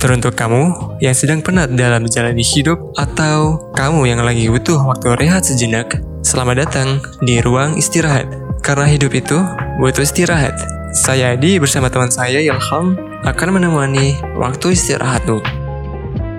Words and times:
Teruntuk 0.00 0.32
kamu 0.32 0.96
yang 1.04 1.12
sedang 1.12 1.44
penat 1.44 1.76
dalam 1.76 2.08
menjalani 2.08 2.40
hidup 2.40 2.96
atau 2.96 3.60
kamu 3.76 4.08
yang 4.08 4.24
lagi 4.24 4.48
butuh 4.48 4.80
waktu 4.80 5.12
rehat 5.20 5.44
sejenak, 5.44 6.00
selamat 6.24 6.64
datang 6.64 7.04
di 7.20 7.44
ruang 7.44 7.76
istirahat. 7.76 8.24
Karena 8.64 8.88
hidup 8.88 9.12
itu 9.12 9.36
butuh 9.76 10.00
istirahat. 10.00 10.56
Saya 10.96 11.36
Adi 11.36 11.60
bersama 11.60 11.92
teman 11.92 12.08
saya 12.08 12.40
Ilham 12.40 12.96
akan 13.28 13.48
menemani 13.52 14.16
waktu 14.40 14.72
istirahatmu. 14.72 15.44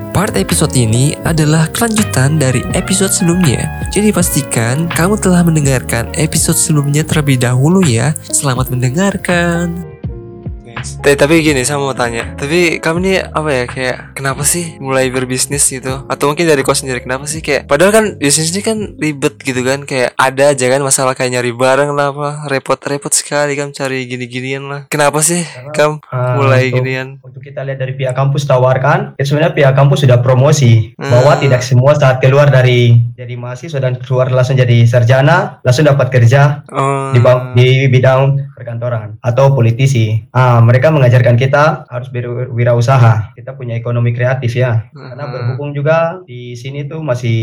Part 0.10 0.42
episode 0.42 0.74
ini 0.74 1.14
adalah 1.22 1.70
kelanjutan 1.70 2.42
dari 2.42 2.66
episode 2.74 3.14
sebelumnya. 3.14 3.70
Jadi 3.94 4.10
pastikan 4.10 4.90
kamu 4.90 5.22
telah 5.22 5.46
mendengarkan 5.46 6.10
episode 6.18 6.58
sebelumnya 6.58 7.06
terlebih 7.06 7.38
dahulu 7.38 7.86
ya. 7.86 8.18
Selamat 8.26 8.74
mendengarkan. 8.74 9.91
Tapi, 10.98 11.16
tapi 11.16 11.34
gini 11.40 11.62
saya 11.62 11.78
mau 11.78 11.92
tanya. 11.92 12.34
Tapi 12.34 12.78
kamu 12.78 12.98
nih 13.00 13.18
apa 13.28 13.50
ya 13.50 13.64
kayak 13.66 13.98
Kenapa 14.14 14.44
sih 14.44 14.78
mulai 14.78 15.08
berbisnis 15.08 15.66
gitu? 15.66 16.06
Atau 16.06 16.28
mungkin 16.28 16.46
dari 16.46 16.62
kau 16.62 16.72
sendiri 16.72 17.00
Kenapa 17.00 17.26
sih 17.26 17.40
kayak 17.40 17.66
Padahal 17.66 17.92
kan 17.92 18.06
bisnis 18.16 18.50
ini 18.50 18.62
kan 18.62 18.78
ribet 18.96 19.38
gitu 19.38 19.62
kan 19.62 19.82
Kayak 19.82 20.14
ada 20.16 20.52
aja 20.52 20.66
kan 20.68 20.82
masalah 20.82 21.14
kayak 21.14 21.32
nyari 21.34 21.52
barang 21.52 21.92
lah 21.92 22.10
apa 22.10 22.30
Repot-repot 22.48 23.12
sekali 23.12 23.54
kan 23.54 23.72
cari 23.72 24.04
gini-ginian 24.04 24.64
lah. 24.64 24.82
Kenapa 24.88 25.20
sih 25.20 25.42
kamu 25.70 26.04
Ah, 26.08 26.36
mulai 26.36 26.68
untuk- 26.68 26.78
ginian? 26.78 27.08
Untuk 27.20 27.42
kita 27.42 27.62
lihat 27.62 27.78
dari 27.78 27.94
pihak 27.94 28.12
kampus 28.12 28.44
tawarkan, 28.44 29.16
ya 29.16 29.24
sebenarnya 29.24 29.54
pihak 29.54 29.74
kampus 29.74 30.02
sudah 30.02 30.20
promosi 30.20 30.94
Hmm. 30.94 31.10
bahwa 31.10 31.34
tidak 31.36 31.62
semua 31.62 31.94
saat 31.94 32.20
keluar 32.20 32.48
dari 32.48 32.98
jadi 33.14 33.34
mahasiswa 33.34 33.78
dan 33.78 33.98
keluar 33.98 34.28
langsung 34.28 34.56
jadi 34.56 34.84
sarjana 34.84 35.60
langsung 35.62 35.84
dapat 35.84 36.08
kerja 36.10 36.64
Oh, 36.68 37.12
di, 37.12 37.20
di 37.54 37.68
bidang 37.88 38.52
perkantoran 38.54 39.18
atau 39.20 39.52
politisi. 39.52 40.22
Ah, 40.30 40.60
mereka 40.72 40.88
mengajarkan 40.88 41.36
kita 41.36 41.84
harus 41.92 42.08
berwirausaha. 42.08 43.36
Kita 43.36 43.60
punya 43.60 43.76
ekonomi 43.76 44.16
kreatif 44.16 44.56
ya. 44.56 44.88
Karena 44.96 45.28
Hmm. 45.28 45.34
berhubung 45.36 45.76
juga 45.76 46.24
di 46.24 46.56
sini 46.56 46.88
tuh 46.88 47.04
masih 47.04 47.38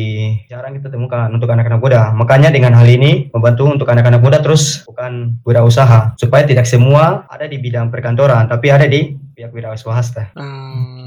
jarang 0.48 0.72
kita 0.80 0.88
temukan 0.88 1.28
untuk 1.28 1.52
anak-anak 1.52 1.80
muda. 1.84 2.02
Makanya 2.16 2.48
dengan 2.48 2.72
hal 2.72 2.88
ini 2.88 3.28
membantu 3.28 3.68
untuk 3.68 3.86
anak-anak 3.92 4.24
muda 4.24 4.40
terus 4.40 4.88
bukan 4.88 5.36
wirausaha 5.44 6.16
supaya 6.16 6.48
tidak 6.48 6.64
semua 6.64 7.28
ada 7.28 7.44
di 7.44 7.60
bidang 7.60 7.92
perkantoran 7.92 8.48
tapi 8.48 8.72
ada 8.72 8.88
di 8.88 9.12
pihak 9.36 9.52
wira 9.52 9.76
swasta. 9.76 10.32
Hmm. 10.32 10.97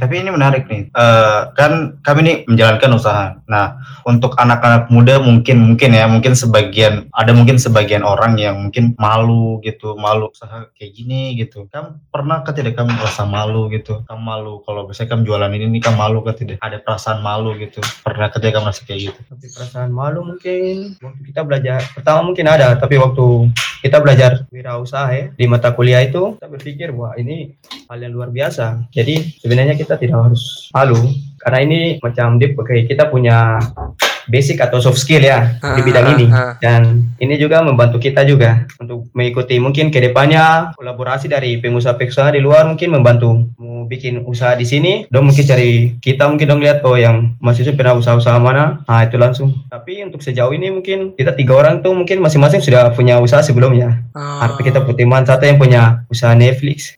Tapi 0.00 0.24
ini 0.24 0.30
menarik 0.30 0.66
nih, 0.70 0.82
Eh, 0.94 1.40
kan 1.58 1.98
kami 2.06 2.20
ini 2.22 2.32
menjalankan 2.46 2.90
usaha. 2.94 3.26
Nah, 3.50 3.82
untuk 4.06 4.38
anak-anak 4.38 4.86
muda 4.94 5.18
mungkin 5.18 5.58
mungkin 5.58 5.90
ya, 5.90 6.06
mungkin 6.06 6.38
sebagian 6.38 7.10
ada 7.10 7.34
mungkin 7.34 7.58
sebagian 7.58 8.06
orang 8.06 8.38
yang 8.38 8.56
mungkin 8.68 8.94
malu 8.94 9.58
gitu, 9.66 9.98
malu 9.98 10.30
usaha 10.30 10.70
kayak 10.78 10.92
gini 10.94 11.34
gitu. 11.34 11.66
Kamu 11.66 12.14
pernah 12.14 12.46
ke 12.46 12.54
tidak 12.54 12.78
kamu 12.78 12.94
merasa 12.94 13.26
malu 13.26 13.66
gitu? 13.74 14.06
Kamu 14.06 14.22
malu 14.22 14.62
kalau 14.62 14.86
misalnya 14.86 15.18
kamu 15.18 15.22
jualan 15.26 15.50
ini, 15.50 15.64
ini 15.66 15.80
kamu 15.82 15.96
malu 15.98 16.22
ke 16.22 16.32
tidak? 16.38 16.56
Ada 16.62 16.78
perasaan 16.78 17.18
malu 17.18 17.58
gitu? 17.58 17.82
Pernah 18.06 18.30
ketika 18.30 18.60
kamu 18.60 18.64
merasa 18.70 18.82
kayak 18.86 19.00
gitu? 19.10 19.20
Tapi 19.26 19.46
perasaan 19.50 19.90
malu 19.90 20.20
mungkin 20.22 20.94
waktu 21.02 21.22
kita 21.26 21.40
belajar 21.42 21.80
pertama 21.90 22.20
mungkin 22.22 22.46
ada 22.46 22.78
tapi 22.78 22.96
waktu 22.98 23.50
kita 23.84 24.00
belajar 24.00 24.48
wirausaha 24.48 25.12
ya 25.12 25.26
di 25.36 25.44
mata 25.44 25.76
kuliah 25.76 26.00
itu 26.00 26.40
kita 26.40 26.48
berpikir 26.48 26.88
wah 26.96 27.12
ini 27.20 27.52
hal 27.92 28.00
yang 28.00 28.16
luar 28.16 28.32
biasa. 28.32 28.88
Jadi 28.88 29.36
sebenarnya 29.36 29.76
kita 29.76 30.00
tidak 30.00 30.24
harus 30.24 30.72
malu 30.72 30.96
karena 31.36 31.58
ini 31.60 31.80
macam 32.00 32.40
deep 32.40 32.56
kita 32.64 33.12
punya 33.12 33.60
basic 34.28 34.60
atau 34.60 34.80
soft 34.80 35.00
skill 35.00 35.22
ya 35.24 35.56
di 35.60 35.82
bidang 35.84 36.06
ini. 36.16 36.26
Ah, 36.30 36.34
ah, 36.34 36.44
ah. 36.44 36.54
dan 36.60 36.82
ini 37.20 37.34
juga 37.36 37.60
membantu 37.64 38.00
kita 38.00 38.24
juga 38.24 38.64
untuk 38.80 39.08
mengikuti. 39.12 39.56
Mungkin 39.60 39.88
ke 39.92 40.00
depannya 40.00 40.74
kolaborasi 40.76 41.30
dari 41.30 41.58
pengusaha-pengusaha 41.60 42.36
di 42.36 42.40
luar 42.40 42.68
mungkin 42.68 42.92
membantu. 42.94 43.48
Mau 43.60 43.84
bikin 43.84 44.24
usaha 44.24 44.56
di 44.56 44.64
sini 44.64 45.04
dong 45.12 45.28
mungkin 45.28 45.44
cari 45.44 46.00
kita 46.00 46.24
mungkin 46.24 46.46
dong 46.48 46.60
lihat 46.64 46.80
oh 46.88 46.96
yang 46.96 47.36
mahasiswa 47.38 47.76
pernah 47.76 47.96
usaha-usaha 48.00 48.38
mana? 48.40 48.80
Nah 48.88 49.00
itu 49.04 49.16
langsung. 49.20 49.52
Tapi 49.68 50.00
untuk 50.04 50.24
sejauh 50.24 50.52
ini 50.56 50.72
mungkin 50.72 51.12
kita 51.14 51.36
tiga 51.36 51.60
orang 51.60 51.84
tuh 51.84 51.92
mungkin 51.92 52.24
masing-masing 52.24 52.64
sudah 52.64 52.92
punya 52.96 53.20
usaha 53.20 53.44
sebelumnya. 53.44 54.00
Ah. 54.16 54.48
Artinya 54.48 54.64
kita 54.72 54.80
teman 54.96 55.24
satu 55.28 55.44
yang 55.44 55.60
punya 55.60 55.82
usaha 56.08 56.32
Netflix. 56.32 56.96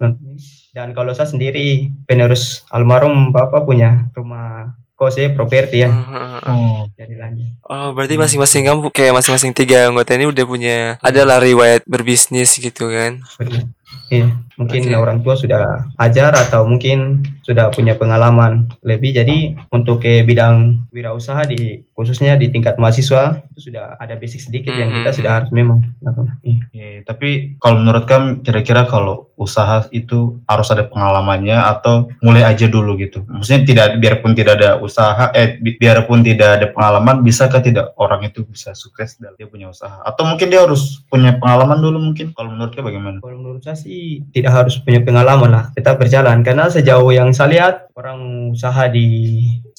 Dan 0.76 0.92
kalau 0.92 1.16
saya 1.16 1.24
sendiri 1.24 1.88
penerus 2.04 2.68
almarhum 2.68 3.32
bapak 3.32 3.64
punya 3.64 4.12
rumah 4.12 4.76
kos 4.96 5.20
ya 5.20 5.28
properti 5.36 5.84
ya. 5.84 5.92
Oh, 5.92 6.88
jadi 6.96 7.14
lanjut 7.20 7.60
Oh, 7.66 7.92
berarti 7.92 8.14
masing-masing 8.16 8.64
kamu 8.64 8.88
kayak 8.94 9.12
masing-masing 9.12 9.52
tiga 9.52 9.90
anggota 9.90 10.14
ini 10.16 10.30
udah 10.30 10.44
punya 10.48 10.76
adalah 11.04 11.42
riwayat 11.42 11.84
berbisnis 11.84 12.56
gitu 12.56 12.88
kan? 12.88 13.20
Betul. 13.36 13.75
Iya, 14.10 14.34
mungkin 14.58 14.82
Oke. 14.86 14.98
orang 14.98 15.18
tua 15.22 15.34
sudah 15.38 15.86
ajar 15.98 16.34
atau 16.34 16.66
mungkin 16.66 17.22
sudah 17.42 17.70
punya 17.70 17.94
pengalaman 17.94 18.70
lebih. 18.82 19.14
Jadi 19.14 19.54
untuk 19.70 20.02
ke 20.02 20.26
bidang 20.26 20.86
wirausaha 20.90 21.46
di 21.46 21.86
khususnya 21.94 22.34
di 22.34 22.50
tingkat 22.50 22.78
mahasiswa 22.78 23.42
itu 23.54 23.70
sudah 23.70 23.94
ada 23.98 24.18
basic 24.18 24.42
sedikit 24.42 24.74
yang 24.74 24.90
kita 24.90 25.10
sudah 25.14 25.32
harus 25.42 25.50
memang 25.54 25.86
lakukan. 26.02 26.38
Iya. 26.46 27.06
Tapi 27.06 27.58
kalau 27.62 27.82
menurut 27.82 28.10
kamu 28.10 28.42
kira-kira 28.42 28.86
kalau 28.90 29.30
usaha 29.36 29.84
itu 29.92 30.40
harus 30.48 30.66
ada 30.72 30.88
pengalamannya 30.88 31.54
atau 31.54 32.10
mulai 32.24 32.42
aja 32.42 32.66
dulu 32.66 32.98
gitu? 32.98 33.22
Maksudnya 33.28 33.62
tidak 33.68 33.86
biarpun 34.02 34.32
tidak 34.34 34.58
ada 34.58 34.70
usaha, 34.80 35.30
eh 35.36 35.60
bi- 35.60 35.76
biarpun 35.78 36.24
tidak 36.24 36.62
ada 36.62 36.66
pengalaman, 36.72 37.20
bisakah 37.22 37.60
tidak 37.60 37.92
orang 38.00 38.24
itu 38.26 38.42
bisa 38.48 38.72
sukses 38.72 39.20
dalam 39.20 39.36
dia 39.36 39.46
punya 39.46 39.70
usaha? 39.70 40.02
Atau 40.02 40.24
mungkin 40.24 40.48
dia 40.48 40.64
harus 40.64 41.04
punya 41.06 41.36
pengalaman 41.36 41.78
dulu 41.84 41.98
mungkin? 42.00 42.32
Kalau 42.32 42.50
menurut 42.50 42.72
kamu 42.72 42.86
bagaimana? 42.88 43.18
Kalau 43.20 43.36
menurut 43.36 43.60
saya 43.60 43.76
sih 43.86 44.26
tidak 44.34 44.52
harus 44.52 44.82
punya 44.82 44.98
pengalaman 45.06 45.50
lah, 45.54 45.64
tetap 45.70 46.02
berjalan. 46.02 46.42
Karena 46.42 46.66
sejauh 46.66 47.14
yang 47.14 47.30
saya 47.30 47.48
lihat 47.54 47.74
orang 47.94 48.50
usaha 48.50 48.90
di 48.90 49.06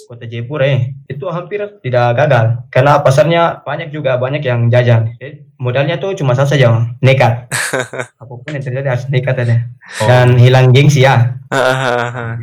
kota 0.08 0.24
Jayapura 0.24 0.64
eh, 0.64 0.96
itu 1.12 1.28
hampir 1.28 1.60
tidak 1.84 2.16
gagal. 2.16 2.46
Karena 2.72 3.04
pasarnya 3.04 3.60
banyak 3.68 3.92
juga 3.92 4.16
banyak 4.16 4.40
yang 4.40 4.72
jajan. 4.72 5.20
Eh, 5.20 5.44
modalnya 5.58 5.98
tuh 5.98 6.14
cuma 6.14 6.32
satu 6.32 6.54
saja, 6.54 6.70
nekat. 7.00 7.50
Apa 8.22 8.32
pun 8.32 8.48
yang 8.48 8.62
terjadi 8.62 8.88
harus 8.88 9.06
nekat 9.08 9.36
aja. 9.38 9.56
Oh, 10.00 10.08
Dan 10.08 10.38
hilang 10.38 10.70
gengsi 10.70 11.02
ya. 11.02 11.38
Ah, 11.48 11.56
ah, 11.56 11.78
ah, 11.80 12.12
ah. 12.12 12.34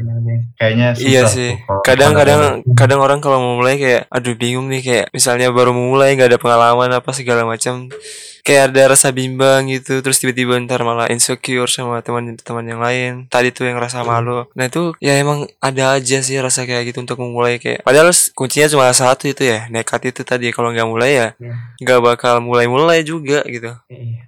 kayaknya 0.57 0.97
susah 0.97 1.05
Iya 1.07 1.23
sih. 1.27 1.51
Kadang-kadang 1.83 2.65
Hmm. 2.65 2.73
kadang 2.73 2.99
orang 2.99 3.21
kalau 3.21 3.37
mau 3.37 3.55
mulai 3.57 3.77
kayak 3.77 4.09
aduh 4.09 4.33
bingung 4.33 4.67
nih 4.67 4.81
kayak 4.81 5.07
misalnya 5.11 5.49
baru 5.49 5.71
mulai 5.71 6.17
nggak 6.17 6.31
ada 6.31 6.41
pengalaman 6.41 6.89
apa 6.91 7.11
segala 7.13 7.45
macam 7.45 7.93
kayak 8.41 8.73
ada 8.73 8.93
rasa 8.93 9.09
bimbang 9.09 9.69
gitu 9.69 10.01
terus 10.01 10.21
tiba-tiba 10.21 10.57
ntar 10.61 10.85
malah 10.85 11.09
insecure 11.09 11.65
sama 11.65 12.01
teman-teman 12.01 12.65
yang 12.65 12.77
lain 12.77 13.13
tadi 13.29 13.49
tuh 13.49 13.65
yang 13.65 13.77
rasa 13.77 14.05
malu 14.05 14.45
nah 14.53 14.65
itu 14.65 14.93
ya 15.01 15.17
emang 15.17 15.49
ada 15.61 15.97
aja 15.97 16.21
sih 16.21 16.37
rasa 16.37 16.65
kayak 16.65 16.93
gitu 16.93 17.01
untuk 17.01 17.17
memulai 17.17 17.57
kayak 17.57 17.81
padahal 17.81 18.09
kuncinya 18.33 18.69
cuma 18.69 18.89
satu 18.91 19.29
itu 19.29 19.45
ya 19.45 19.69
nekat 19.69 20.13
itu 20.13 20.25
tadi 20.25 20.49
kalau 20.49 20.73
nggak 20.73 20.85
mulai 20.85 21.13
ya 21.13 21.29
Iya. 21.37 21.57
nggak 21.81 22.01
bakal 22.01 22.41
mulai-mulai 22.41 23.04
juga 23.05 23.45
gitu 23.47 23.71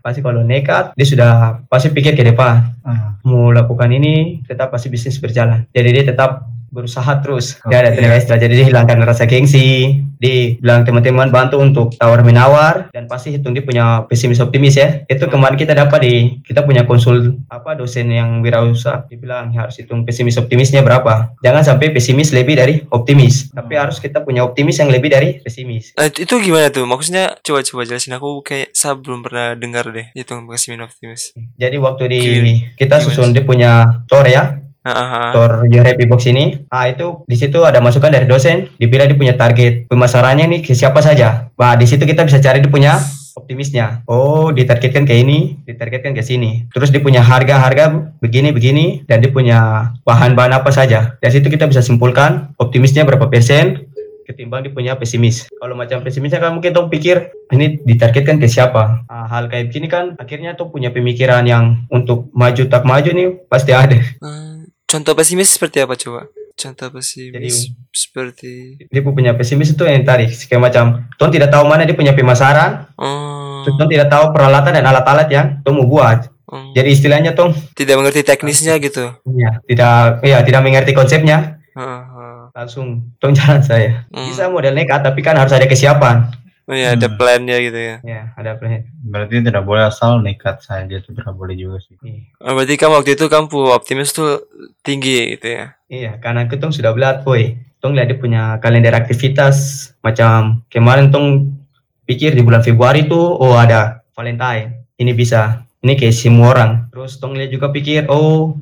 Pasti 0.05 0.21
kalau 0.23 0.45
nekat, 0.47 0.95
dia 0.95 1.07
sudah 1.09 1.31
pasti 1.67 1.91
pikir 1.91 2.15
ke 2.15 2.23
depan. 2.23 2.77
Ah, 2.87 3.19
Mau 3.27 3.51
lakukan 3.51 3.91
ini, 3.91 4.45
tetap 4.47 4.71
pasti 4.71 4.87
bisnis 4.87 5.19
berjalan. 5.19 5.67
Jadi 5.75 5.89
dia 5.91 6.05
tetap 6.07 6.47
berusaha 6.71 7.23
terus. 7.23 7.59
Dia 7.69 7.83
ada 7.83 7.91
Oke. 7.93 7.97
tenaga 8.01 8.17
ekstra. 8.19 8.37
Jadi 8.37 8.53
dia 8.59 8.67
hilangkan 8.69 8.99
rasa 9.03 9.25
gengsi. 9.25 10.03
Dia 10.17 10.57
bilang 10.57 10.89
teman-teman 10.89 11.29
bantu 11.29 11.61
untuk 11.61 11.93
tawar 12.01 12.25
menawar 12.25 12.89
dan 12.89 13.05
pasti 13.05 13.37
hitung 13.37 13.53
dia 13.53 13.61
punya 13.61 14.09
pesimis 14.09 14.41
optimis 14.41 14.81
ya. 14.81 15.05
Itu 15.07 15.29
kemarin 15.29 15.61
kita 15.61 15.77
dapat 15.77 16.01
di 16.01 16.15
kita 16.41 16.65
punya 16.65 16.89
konsul 16.89 17.37
apa 17.53 17.77
dosen 17.77 18.09
yang 18.09 18.41
wirausaha. 18.41 19.05
Dia 19.13 19.19
bilang 19.21 19.53
harus 19.53 19.77
hitung 19.77 20.09
pesimis 20.09 20.41
optimisnya 20.41 20.81
berapa. 20.81 21.37
Jangan 21.45 21.63
sampai 21.63 21.93
pesimis 21.93 22.33
lebih 22.33 22.57
dari 22.57 22.81
optimis. 22.89 23.53
Tapi 23.53 23.77
harus 23.77 24.01
kita 24.01 24.25
punya 24.25 24.41
optimis 24.41 24.81
yang 24.81 24.89
lebih 24.89 25.13
dari 25.13 25.37
pesimis. 25.45 25.93
Nah, 26.01 26.09
itu 26.09 26.35
gimana 26.41 26.73
tuh 26.73 26.89
maksudnya 26.89 27.37
coba-coba 27.45 27.85
jelasin 27.85 28.17
aku 28.17 28.41
kayak 28.41 28.73
saya 28.73 28.97
belum 28.97 29.21
pernah 29.21 29.53
dengar 29.53 29.85
deh 29.93 30.09
itu 30.17 30.33
pesimis 30.33 30.81
optimis 30.81 31.23
Jadi 31.57 31.77
waktu 31.77 32.05
di 32.09 32.21
Gimana? 32.21 32.55
kita 32.77 32.97
susun 33.01 33.33
dia 33.37 33.45
punya 33.45 34.03
store 34.09 34.29
ya, 34.29 34.45
store 34.87 35.67
yang 35.69 35.85
Happy 35.85 36.07
Box 36.07 36.31
ini. 36.31 36.63
Ah 36.71 36.87
itu 36.87 37.27
di 37.27 37.37
situ 37.37 37.63
ada 37.67 37.83
masukan 37.83 38.11
dari 38.13 38.25
dosen, 38.25 38.71
dibilang 38.79 39.11
dia 39.11 39.19
punya 39.19 39.35
target 39.35 39.91
pemasarannya 39.91 40.47
nih 40.47 40.61
ke 40.63 40.73
siapa 40.73 41.03
saja. 41.03 41.51
Nah 41.59 41.75
di 41.75 41.87
situ 41.89 42.07
kita 42.07 42.23
bisa 42.23 42.39
cari 42.39 42.63
dia 42.63 42.71
punya 42.71 42.99
optimisnya. 43.37 44.03
Oh 44.09 44.49
ditargetkan 44.49 45.05
ke 45.05 45.15
ini, 45.19 45.61
ditargetkan 45.69 46.17
ke 46.17 46.23
sini. 46.25 46.65
Terus 46.73 46.89
dia 46.89 47.05
punya 47.05 47.21
harga-harga 47.21 48.17
begini 48.23 48.51
begini 48.51 48.87
dan 49.05 49.21
dia 49.21 49.31
punya 49.31 49.93
bahan-bahan 50.03 50.57
apa 50.57 50.73
saja. 50.73 51.15
Dari 51.21 51.33
situ 51.37 51.53
kita 51.53 51.69
bisa 51.69 51.85
simpulkan 51.85 52.57
optimisnya 52.57 53.05
berapa 53.05 53.29
persen 53.29 53.87
ketimbang 54.27 54.67
dia 54.67 54.75
punya 54.75 54.93
pesimis. 54.99 55.47
Kalau 55.55 55.79
macam 55.79 56.03
pesimisnya 56.03 56.43
kan 56.43 56.51
mungkin 56.59 56.75
tuh 56.75 56.91
pikir 56.91 57.31
ini 57.55 57.79
ditargetkan 57.87 58.43
ke 58.43 58.51
siapa. 58.51 59.07
Ah, 59.07 59.31
hal 59.31 59.47
kayak 59.47 59.71
begini 59.71 59.87
kan 59.87 60.19
akhirnya 60.19 60.59
tuh 60.59 60.69
punya 60.75 60.91
pemikiran 60.91 61.47
yang 61.47 61.87
untuk 61.95 62.27
maju 62.35 62.67
tak 62.67 62.83
maju 62.83 63.11
nih 63.15 63.29
pasti 63.47 63.71
ada. 63.71 64.03
Hmm, 64.19 64.56
contoh 64.97 65.13
pesimis 65.13 65.53
seperti 65.53 65.85
apa 65.85 65.93
coba 65.95 66.25
contoh 66.57 66.89
pesimis 66.89 67.37
Jadi- 67.69 67.77
seperti 67.93 68.53
dia 68.89 69.01
punya 69.05 69.37
pesimis 69.37 69.77
itu 69.77 69.85
yang 69.85 70.03
tadi 70.03 70.25
kayak 70.27 70.63
macam 70.63 70.85
Tuhan 71.15 71.31
tidak 71.31 71.53
tahu 71.53 71.69
mana 71.69 71.85
dia 71.85 71.93
punya 71.93 72.17
pemasaran 72.17 72.89
oh 72.97 73.61
Tuhan 73.67 73.91
tidak 73.91 74.09
tahu 74.09 74.33
peralatan 74.33 74.73
dan 74.79 74.85
alat-alat 74.87 75.29
yang 75.29 75.47
Tuhan 75.61 75.77
mau 75.77 75.85
buat 75.87 76.33
Hmm. 76.47 76.71
Jadi 76.79 76.95
istilahnya 76.95 77.35
tong 77.35 77.51
Tidak 77.75 77.99
mengerti 77.99 78.23
teknisnya 78.23 78.79
gitu. 78.79 79.03
ya 79.35 79.59
tidak 79.67 80.23
ya 80.23 80.39
tidak 80.47 80.63
mengerti 80.63 80.95
konsepnya 80.95 81.59
Heeh. 81.75 82.55
langsung 82.55 83.11
tong 83.19 83.35
jalan 83.35 83.59
saya. 83.67 84.07
Hmm. 84.15 84.31
Bisa 84.31 84.47
model 84.47 84.79
nekat 84.79 85.03
tapi 85.03 85.27
kan 85.27 85.35
harus 85.35 85.51
ada 85.51 85.67
kesiapan. 85.67 86.31
Oh 86.67 86.75
iya, 86.75 86.99
ada 86.99 87.07
Hmm. 87.07 87.15
plannya 87.15 87.57
gitu 87.63 87.79
ya. 87.79 87.97
Ya, 88.03 88.23
ada 88.35 88.59
plan. 88.59 88.83
Berarti 89.07 89.39
tidak 89.39 89.63
boleh 89.63 89.87
asal 89.87 90.19
nekat 90.19 90.67
saja 90.67 90.99
itu 90.99 91.15
tidak 91.15 91.31
boleh 91.39 91.55
juga 91.55 91.79
sih. 91.79 91.95
Iya. 92.03 92.35
Oh, 92.43 92.59
berarti 92.59 92.75
kamu 92.75 92.93
waktu 92.99 93.15
itu 93.15 93.27
kamu 93.31 93.47
optimis 93.71 94.11
tuh 94.11 94.51
tinggi 94.83 95.39
gitu 95.39 95.47
ya. 95.47 95.79
Iya, 95.87 96.19
karena 96.19 96.51
ketong 96.51 96.75
sudah 96.75 96.91
belat, 96.91 97.23
boy. 97.23 97.55
Tong 97.79 97.95
lihat 97.95 98.11
dia 98.11 98.19
punya 98.19 98.43
kalender 98.59 98.91
aktivitas 98.99 99.57
macam 100.03 100.67
kemarin 100.67 101.15
tong 101.15 101.55
pikir 102.03 102.35
di 102.35 102.43
bulan 102.43 102.67
Februari 102.67 103.07
tuh 103.07 103.39
oh 103.39 103.55
ada 103.55 104.03
Valentine. 104.19 104.91
Ini 104.99 105.15
bisa. 105.15 105.63
Ini 105.87 105.95
kayak 105.95 106.19
semua 106.19 106.51
orang. 106.51 106.91
Terus 106.91 107.23
tong 107.23 107.39
lihat 107.39 107.55
juga 107.55 107.71
pikir 107.71 108.11
oh 108.11 108.59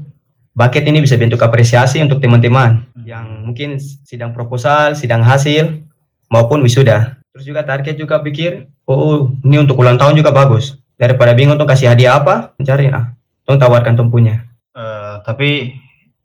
bucket 0.53 0.85
ini 0.85 1.01
bisa 1.01 1.17
bentuk 1.17 1.41
apresiasi 1.41 2.05
untuk 2.05 2.21
teman-teman 2.21 2.85
yang 3.09 3.49
mungkin 3.49 3.81
sidang 3.81 4.37
proposal, 4.37 4.93
sidang 4.93 5.25
hasil 5.25 5.81
maupun 6.29 6.61
wisuda. 6.61 7.17
Terus 7.35 7.51
juga 7.51 7.67
target 7.67 7.99
juga 7.99 8.23
pikir 8.23 8.71
oh 8.87 9.27
ini 9.43 9.59
untuk 9.59 9.75
ulang 9.83 9.99
tahun 9.99 10.15
juga 10.15 10.31
bagus. 10.31 10.79
Daripada 10.95 11.35
bingung 11.35 11.59
tuh 11.59 11.67
kasih 11.67 11.91
hadiah 11.91 12.23
apa, 12.23 12.55
mencari 12.55 12.87
ah. 12.95 13.11
Tong 13.43 13.59
tawarkan 13.59 13.99
tong 13.99 14.07
punya. 14.07 14.47
Eh, 14.71 15.15
tapi 15.27 15.75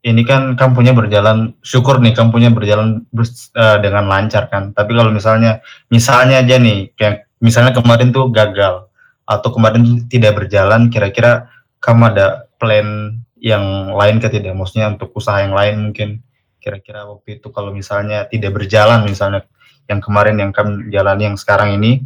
ini 0.06 0.22
kan 0.22 0.54
kamu 0.54 0.72
punya 0.72 0.92
berjalan 0.94 1.58
syukur 1.66 1.98
nih 1.98 2.14
kamu 2.14 2.30
punya 2.30 2.48
berjalan 2.54 3.02
bers- 3.10 3.50
eh, 3.58 3.82
dengan 3.82 4.06
lancar 4.06 4.46
kan. 4.46 4.70
Tapi 4.70 4.94
kalau 4.94 5.10
misalnya 5.10 5.58
misalnya 5.90 6.46
aja 6.46 6.62
nih 6.62 6.94
kayak 6.94 7.26
misalnya 7.42 7.74
kemarin 7.74 8.14
tuh 8.14 8.30
gagal 8.30 8.86
atau 9.26 9.48
kemarin 9.50 9.82
tuh 9.82 9.98
tidak 10.06 10.38
berjalan 10.38 10.94
kira-kira 10.94 11.50
kamu 11.82 12.14
ada 12.14 12.46
plan 12.62 13.18
yang 13.42 13.90
lain 13.98 14.22
ke 14.22 14.30
tidak 14.30 14.54
maksudnya 14.54 14.94
untuk 14.94 15.10
usaha 15.16 15.42
yang 15.42 15.58
lain 15.58 15.90
mungkin 15.90 16.22
kira-kira 16.60 17.08
waktu 17.08 17.40
itu 17.40 17.48
kalau 17.50 17.72
misalnya 17.72 18.28
tidak 18.28 18.54
berjalan 18.54 19.02
misalnya 19.08 19.48
yang 19.88 19.98
kemarin 19.98 20.36
yang 20.38 20.52
kamu 20.54 20.92
jalani 20.92 21.32
yang 21.32 21.38
sekarang 21.40 21.74
ini 21.80 22.04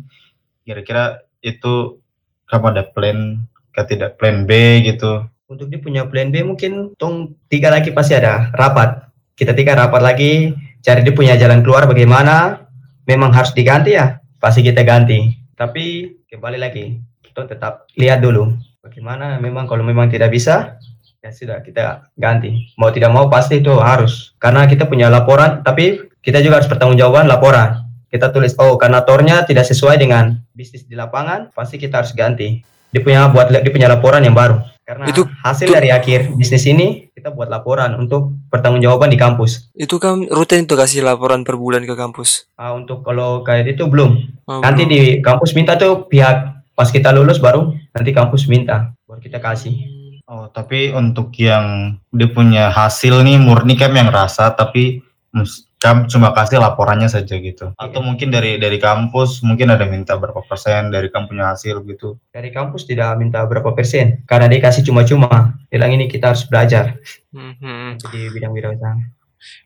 kira-kira 0.65 1.21
itu 1.45 2.01
kamu 2.49 2.73
ada 2.73 2.83
plan 2.89 3.45
ke 3.75 3.83
tidak 3.91 4.17
plan 4.17 4.49
B 4.49 4.81
gitu? 4.87 5.27
Untuk 5.51 5.69
dia 5.69 5.83
punya 5.83 6.09
plan 6.09 6.33
B 6.33 6.41
mungkin 6.41 6.97
tong 6.97 7.37
tiga 7.53 7.69
lagi 7.69 7.93
pasti 7.93 8.17
ada 8.17 8.49
rapat. 8.57 9.11
Kita 9.37 9.53
tiga 9.53 9.77
rapat 9.77 10.01
lagi 10.01 10.55
cari 10.81 11.05
dia 11.05 11.13
punya 11.13 11.35
jalan 11.37 11.61
keluar 11.61 11.85
bagaimana 11.85 12.65
memang 13.05 13.35
harus 13.35 13.53
diganti 13.53 13.99
ya 13.99 14.23
pasti 14.41 14.65
kita 14.65 14.81
ganti. 14.87 15.35
Tapi 15.53 16.17
kembali 16.31 16.57
lagi 16.57 16.97
tong 17.35 17.51
tetap 17.51 17.91
lihat 17.99 18.23
dulu 18.23 18.55
bagaimana 18.79 19.43
memang 19.43 19.67
kalau 19.67 19.83
memang 19.83 20.07
tidak 20.07 20.31
bisa 20.31 20.79
ya 21.25 21.33
sudah 21.33 21.65
kita 21.65 22.13
ganti. 22.21 22.69
Mau 22.77 22.93
tidak 22.93 23.09
mau 23.09 23.33
pasti 23.33 23.65
itu 23.65 23.73
harus. 23.81 24.37
Karena 24.37 24.69
kita 24.69 24.85
punya 24.85 25.09
laporan 25.09 25.65
tapi 25.65 26.13
kita 26.21 26.45
juga 26.45 26.61
harus 26.61 26.69
pertanggungjawaban 26.69 27.25
laporan. 27.25 27.81
Kita 28.13 28.29
tulis 28.29 28.53
oh 28.61 28.77
karena 28.77 29.01
tornya 29.09 29.43
tidak 29.49 29.65
sesuai 29.65 29.97
dengan 29.97 30.37
bisnis 30.53 30.85
di 30.85 30.93
lapangan 30.93 31.49
pasti 31.57 31.81
kita 31.81 32.05
harus 32.05 32.13
ganti. 32.13 32.61
Dia 32.93 33.01
punya 33.01 33.27
buat 33.33 33.49
dia 33.49 33.73
punya 33.73 33.89
laporan 33.89 34.21
yang 34.21 34.37
baru. 34.37 34.61
Karena 34.85 35.09
Itu- 35.09 35.25
hasil 35.41 35.73
itu- 35.73 35.75
dari 35.81 35.89
akhir 35.89 36.37
bisnis 36.37 36.69
ini 36.69 37.09
kita 37.17 37.33
buat 37.33 37.49
laporan 37.49 37.97
untuk 37.97 38.37
pertanggungjawaban 38.53 39.09
di 39.09 39.17
kampus. 39.17 39.73
Itu 39.73 39.97
kan 39.97 40.29
rutin 40.29 40.69
tuh 40.69 40.77
kasih 40.77 41.01
laporan 41.01 41.41
per 41.41 41.57
bulan 41.57 41.89
ke 41.89 41.97
kampus. 41.97 42.53
Ah, 42.61 42.77
untuk 42.77 43.01
kalau 43.01 43.41
kayak 43.41 43.81
itu 43.81 43.89
belum. 43.89 44.13
Oh, 44.45 44.61
nanti 44.61 44.85
belum. 44.85 44.93
di 44.93 45.01
kampus 45.25 45.57
minta 45.57 45.81
tuh 45.81 46.05
pihak 46.05 46.69
pas 46.77 46.93
kita 46.93 47.17
lulus 47.17 47.41
baru 47.41 47.73
nanti 47.97 48.11
kampus 48.13 48.45
minta 48.51 48.93
baru 49.07 49.23
kita 49.23 49.39
kasih 49.39 49.94
Oh, 50.25 50.49
tapi 50.49 50.89
untuk 50.91 51.37
yang 51.37 51.95
dia 52.09 52.27
punya 52.27 52.73
hasil 52.73 53.21
nih 53.21 53.37
murni 53.37 53.77
kan 53.77 53.93
yang 53.93 54.09
rasa 54.09 54.49
tapi 54.51 55.05
mus- 55.31 55.69
kam 55.77 56.09
cuma 56.09 56.33
kasih 56.33 56.57
laporannya 56.57 57.05
saja 57.07 57.37
gitu. 57.37 57.77
Atau 57.77 58.01
Iya. 58.01 58.07
mungkin 58.09 58.29
dari 58.33 58.57
dari 58.57 58.81
kampus 58.81 59.45
mungkin 59.45 59.69
ada 59.69 59.85
minta 59.85 60.17
berapa 60.17 60.41
persen 60.41 60.89
dari 60.89 61.13
kamu 61.13 61.29
punya 61.29 61.53
hasil 61.53 61.85
gitu. 61.85 62.17
dari 62.33 62.49
kampus 62.49 62.89
tidak 62.89 63.13
minta 63.15 63.45
berapa 63.45 63.69
persen 63.71 64.25
karena 64.25 64.49
dia 64.49 64.65
kasih 64.65 64.81
cuma-cuma 64.83 65.29
bilang 65.69 65.93
ini 65.93 66.09
kita 66.09 66.33
harus 66.33 66.49
belajar 66.49 66.97
Mhm. 67.29 68.01
di 68.09 68.21
bidang 68.31 68.51
wirausaha 68.51 68.97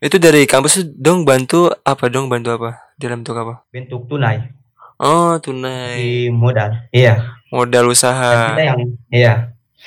Itu 0.01 0.19
dari 0.19 0.43
kampus 0.43 0.83
dong 0.91 1.23
bantu 1.23 1.71
apa 1.71 2.11
dong 2.11 2.27
bantu 2.27 2.51
apa? 2.51 2.83
Dalam 2.99 3.23
bentuk 3.23 3.39
apa? 3.39 3.63
bentuk 3.71 4.11
tunai 4.11 4.51
Oh, 4.99 5.39
tunai. 5.39 5.95
di 5.97 6.11
modal 6.29 6.91
iya 6.91 7.39
Modal 7.49 7.87
Dan 7.87 7.93
usaha. 7.95 8.33
kita 8.53 8.65
yang 8.67 8.81
iya 9.09 9.35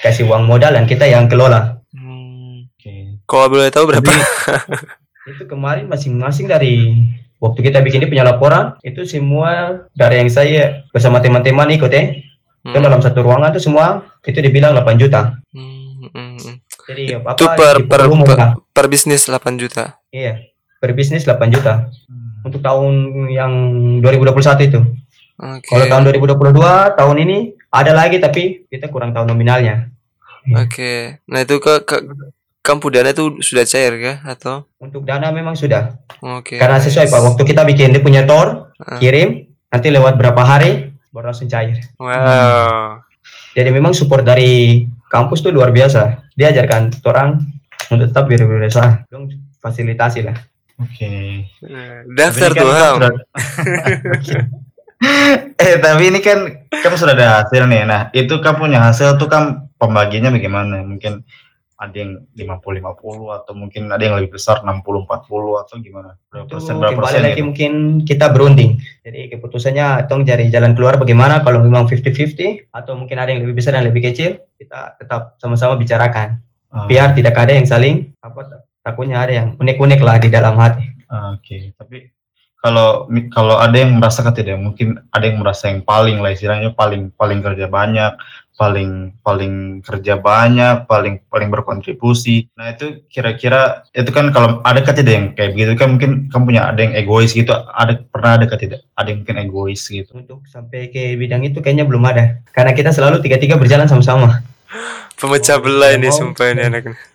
kasih 0.01 0.25
uang 0.25 0.43
modal 0.43 0.73
dan 0.73 0.83
kita 0.83 1.05
yang 1.05 1.25
kelola 1.25 1.77
Hmm. 1.91 2.65
Oke. 2.71 3.21
Kalau 3.23 3.47
boleh 3.47 3.69
tahu 3.69 3.85
berapa? 3.85 4.07
itu 5.23 5.43
kemarin 5.45 5.85
masing-masing 5.85 6.45
dari 6.45 6.97
waktu 7.37 7.59
kita 7.61 7.77
bikin 7.79 7.99
dia 7.99 8.09
punya 8.09 8.23
laporan 8.23 8.73
itu 8.79 9.01
semua 9.03 9.49
dari 9.91 10.17
yang 10.17 10.29
saya 10.29 10.81
bersama 10.89 11.17
teman-teman 11.17 11.69
ikut 11.71 11.89
ya 11.89 12.03
itu 12.11 12.27
Hmm. 12.61 12.77
dalam 12.77 13.01
satu 13.01 13.21
ruangan 13.21 13.49
tuh 13.51 13.63
semua 13.63 13.85
itu 14.21 14.37
dibilang 14.37 14.73
8 14.75 14.93
juta 14.95 15.41
Hmm, 15.49 16.05
hmm, 16.05 16.31
hmm. 16.37 16.55
jadi 16.85 17.03
apa 17.17 17.33
Itu 17.33 17.45
per 17.51 17.75
di 17.75 17.83
per, 17.83 18.01
umum 18.05 18.21
per, 18.21 18.37
per 18.69 18.85
bisnis 18.85 19.25
8 19.25 19.57
juta. 19.57 19.97
iya 20.09 20.37
per 20.77 20.93
bisnis 20.93 21.25
8 21.25 21.41
juta 21.49 21.89
untuk 22.41 22.61
tahun 22.61 22.93
yang 23.27 23.49
2021 23.99 24.61
itu 24.63 24.77
Oke. 25.35 25.65
kalau 25.67 25.85
tahun 25.87 26.03
2022 26.13 26.53
tahun 26.95 27.17
ini 27.19 27.37
ada 27.71 27.91
lagi 27.91 28.19
tapi 28.19 28.67
kita 28.67 28.87
kurang 28.87 29.11
tahu 29.11 29.25
nominalnya 29.25 29.87
Oke. 30.57 31.21
Nah, 31.29 31.45
itu 31.45 31.61
ke, 31.61 31.85
ke 31.85 32.01
kampu 32.59 32.89
dana 32.89 33.09
itu 33.09 33.37
sudah 33.39 33.61
cair 33.61 33.93
kah 33.95 34.17
atau? 34.27 34.65
untuk 34.77 35.01
dana 35.01 35.29
memang 35.29 35.53
sudah 35.53 35.97
Oke. 36.19 36.57
karena 36.57 36.77
sesuai 36.77 37.07
pak 37.07 37.21
waktu 37.23 37.41
kita 37.45 37.61
bikin 37.63 37.93
dia 37.93 38.01
punya 38.01 38.23
tor 38.23 38.73
Ah. 38.81 38.97
kirim 38.97 39.45
nanti 39.69 39.93
lewat 39.93 40.17
berapa 40.17 40.41
hari 40.41 40.89
baru 41.09 41.29
langsung 41.29 41.45
cair 41.45 41.77
Wow. 41.95 43.05
Jadi 43.51 43.69
memang 43.69 43.91
support 43.91 44.23
dari 44.23 44.87
kampus 45.05 45.43
tuh 45.43 45.51
luar 45.51 45.69
biasa. 45.69 46.23
Dia 46.33 46.49
ajarkan 46.49 47.03
orang 47.03 47.43
untuk 47.91 48.07
tetap 48.07 48.25
berwirausaha. 48.25 49.03
Dong 49.11 49.27
fasilitasi 49.59 50.23
lah. 50.23 50.39
Oke. 50.79 51.45
Nah, 51.67 52.07
Daftar 52.07 52.55
tuh, 52.55 52.71
kan 52.71 53.11
eh 55.61 55.77
tapi 55.77 56.09
ini 56.09 56.19
kan 56.19 56.65
kamu 56.73 56.95
sudah 56.97 57.13
ada 57.13 57.27
hasil 57.45 57.63
nih. 57.69 57.85
Nah 57.85 58.01
itu 58.11 58.33
kamu 58.41 58.57
punya 58.67 58.79
hasil 58.89 59.15
tuh 59.21 59.29
kan 59.29 59.69
pembagiannya 59.77 60.33
bagaimana? 60.33 60.81
Mungkin 60.81 61.21
ada 61.81 61.97
yang 61.97 62.29
50-50 62.37 63.37
atau 63.41 63.53
mungkin 63.57 63.89
ada 63.89 64.03
yang 64.05 64.13
lebih 64.21 64.37
besar 64.37 64.61
60-40 64.61 65.61
atau 65.65 65.75
gimana? 65.81 66.13
Berapa 66.29 66.45
Itu 66.45 66.53
persen? 66.61 66.73
Berapa 66.77 66.99
persen 67.01 67.21
lagi 67.25 67.41
itu? 67.41 67.47
mungkin 67.49 67.71
kita 68.05 68.25
berunding. 68.29 68.77
Jadi 69.01 69.33
keputusannya 69.33 70.05
tong 70.05 70.21
cari 70.21 70.53
jalan 70.53 70.77
keluar 70.77 71.01
bagaimana 71.01 71.41
kalau 71.41 71.65
memang 71.65 71.89
50-50 71.89 72.69
atau 72.69 72.93
mungkin 72.93 73.17
ada 73.17 73.33
yang 73.33 73.41
lebih 73.41 73.57
besar 73.57 73.73
dan 73.73 73.89
lebih 73.89 74.05
kecil. 74.05 74.45
Kita 74.61 74.93
tetap 75.01 75.41
sama-sama 75.41 75.73
bicarakan. 75.73 76.37
Ah, 76.69 76.85
Biar 76.85 77.17
tidak 77.17 77.33
ada 77.33 77.51
yang 77.57 77.65
saling 77.65 78.13
apa 78.21 78.61
takutnya 78.85 79.17
ada 79.25 79.33
yang 79.33 79.47
unik-unik 79.57 79.99
lah 80.05 80.21
di 80.21 80.29
dalam 80.29 80.53
hati. 80.61 80.85
ah, 81.09 81.33
Oke, 81.33 81.73
tapi 81.75 82.13
kalau 82.61 83.09
kalau 83.33 83.57
ada 83.57 83.73
yang 83.73 83.97
merasa 83.97 84.21
tidak 84.29 84.61
mungkin 84.61 85.01
ada 85.09 85.25
yang 85.25 85.41
merasa 85.41 85.73
yang 85.73 85.81
paling 85.81 86.21
lah 86.21 86.29
istilahnya 86.29 86.77
paling 86.77 87.09
paling 87.17 87.41
kerja 87.41 87.65
banyak, 87.65 88.13
paling 88.53 89.17
paling 89.25 89.81
kerja 89.81 90.21
banyak, 90.21 90.85
paling 90.85 91.25
paling 91.25 91.49
berkontribusi. 91.49 92.53
Nah 92.53 92.77
itu 92.77 93.01
kira-kira 93.09 93.81
itu 93.97 94.13
kan 94.13 94.29
kalau 94.29 94.61
ada 94.61 94.77
kan 94.85 94.93
tidak 94.93 95.13
yang 95.17 95.27
kayak 95.33 95.57
begitu 95.57 95.73
kan 95.73 95.97
mungkin 95.97 96.29
kamu 96.29 96.43
punya 96.53 96.69
ada 96.69 96.79
yang 96.85 96.93
egois 96.93 97.33
gitu, 97.33 97.49
ada 97.49 97.97
pernah 97.97 98.37
ada 98.37 98.45
kan 98.45 98.61
tidak? 98.61 98.85
Ada 98.93 99.09
yang 99.09 99.25
mungkin 99.25 99.37
egois 99.41 99.81
gitu. 99.89 100.13
Untuk 100.13 100.45
sampai 100.45 100.93
ke 100.93 101.17
bidang 101.17 101.41
itu 101.41 101.65
kayaknya 101.65 101.89
belum 101.89 102.05
ada. 102.05 102.45
Karena 102.53 102.77
kita 102.77 102.93
selalu 102.93 103.25
tiga-tiga 103.25 103.57
berjalan 103.57 103.89
sama-sama. 103.89 104.45
Pemecah 105.17 105.57
belah 105.57 105.97
ini 105.97 106.13
sumpah 106.13 106.53
ini 106.53 106.61
anak 106.69 106.93
ini. 106.93 107.10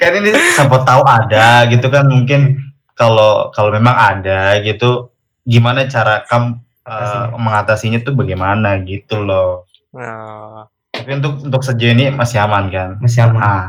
Kan 0.00 0.12
ini 0.20 0.30
siapa 0.52 0.76
tahu 0.84 1.02
ada 1.08 1.64
gitu 1.72 1.88
kan 1.88 2.04
mungkin 2.04 2.60
kalau 2.94 3.50
kalau 3.56 3.72
memang 3.72 3.96
ada 3.96 4.60
gitu 4.60 5.10
gimana 5.44 5.88
cara 5.88 6.24
kamu 6.28 6.60
uh, 6.84 6.92
Atasinya. 6.92 7.36
mengatasinya 7.40 7.98
tuh 8.04 8.14
bagaimana 8.16 8.80
gitu 8.84 9.20
loh. 9.24 9.66
Nah, 9.92 10.68
tapi 10.92 11.10
untuk 11.20 11.42
untuk 11.44 11.62
sejauh 11.64 11.92
ini 11.92 12.12
masih 12.12 12.40
aman 12.44 12.70
kan? 12.70 12.90
Masih 13.00 13.24
aman. 13.24 13.40
nah 13.40 13.64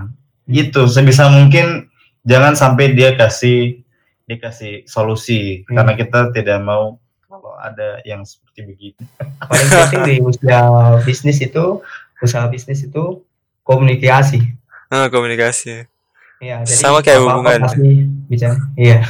itu 0.45 0.85
sebisa 0.85 1.25
mungkin 1.31 1.89
jangan 2.21 2.53
sampai 2.53 2.93
dia 2.93 3.17
kasih 3.17 3.81
dia 4.25 4.37
kasih 4.37 4.85
solusi. 4.85 5.65
Hmm. 5.65 5.81
karena 5.81 5.93
kita 5.97 6.19
tidak 6.33 6.59
mau 6.61 7.01
kalau 7.25 7.53
ada 7.59 7.99
yang 8.05 8.21
seperti 8.23 8.61
begitu. 8.63 9.01
Paling 9.41 9.69
penting 9.69 10.01
di 10.05 10.15
usia 10.21 10.61
bisnis 11.03 11.41
itu 11.41 11.81
usaha 12.23 12.47
bisnis 12.47 12.85
itu 12.85 13.25
komunikasi 13.65 14.39
ah, 14.93 15.09
komunikasi. 15.09 15.89
Iya, 16.37 16.61
Sama 16.67 17.01
kayak 17.01 17.25
apa-apa 17.25 17.31
hubungan. 17.41 17.59
pasti 17.65 17.89
bicara 18.29 18.55
iya 18.77 19.01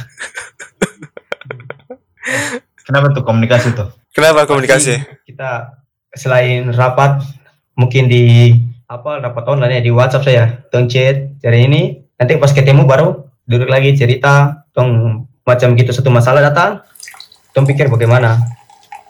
kenapa 2.86 3.12
tuh 3.12 3.22
komunikasi 3.26 3.76
tuh 3.76 3.90
Kenapa 4.16 4.48
komunikasi? 4.48 4.96
Pasti 4.96 5.28
kita 5.28 5.76
selain 6.16 6.72
rapat 6.72 7.20
mungkin 7.76 8.08
di 8.08 8.56
apa 8.88 9.20
rapat 9.20 9.44
online 9.52 9.76
ya 9.76 9.82
di 9.84 9.92
WhatsApp 9.92 10.24
saya 10.24 10.44
tong 10.72 10.88
chat 10.88 11.36
cari 11.44 11.68
ini 11.68 12.00
nanti 12.16 12.40
pas 12.40 12.48
ketemu 12.48 12.88
baru 12.88 13.28
duduk 13.44 13.68
lagi 13.68 13.92
cerita 13.92 14.64
tong 14.72 15.22
macam 15.44 15.76
gitu 15.76 15.92
satu 15.92 16.08
masalah 16.08 16.40
datang 16.40 16.80
tong 17.52 17.68
pikir 17.68 17.92
bagaimana 17.92 18.40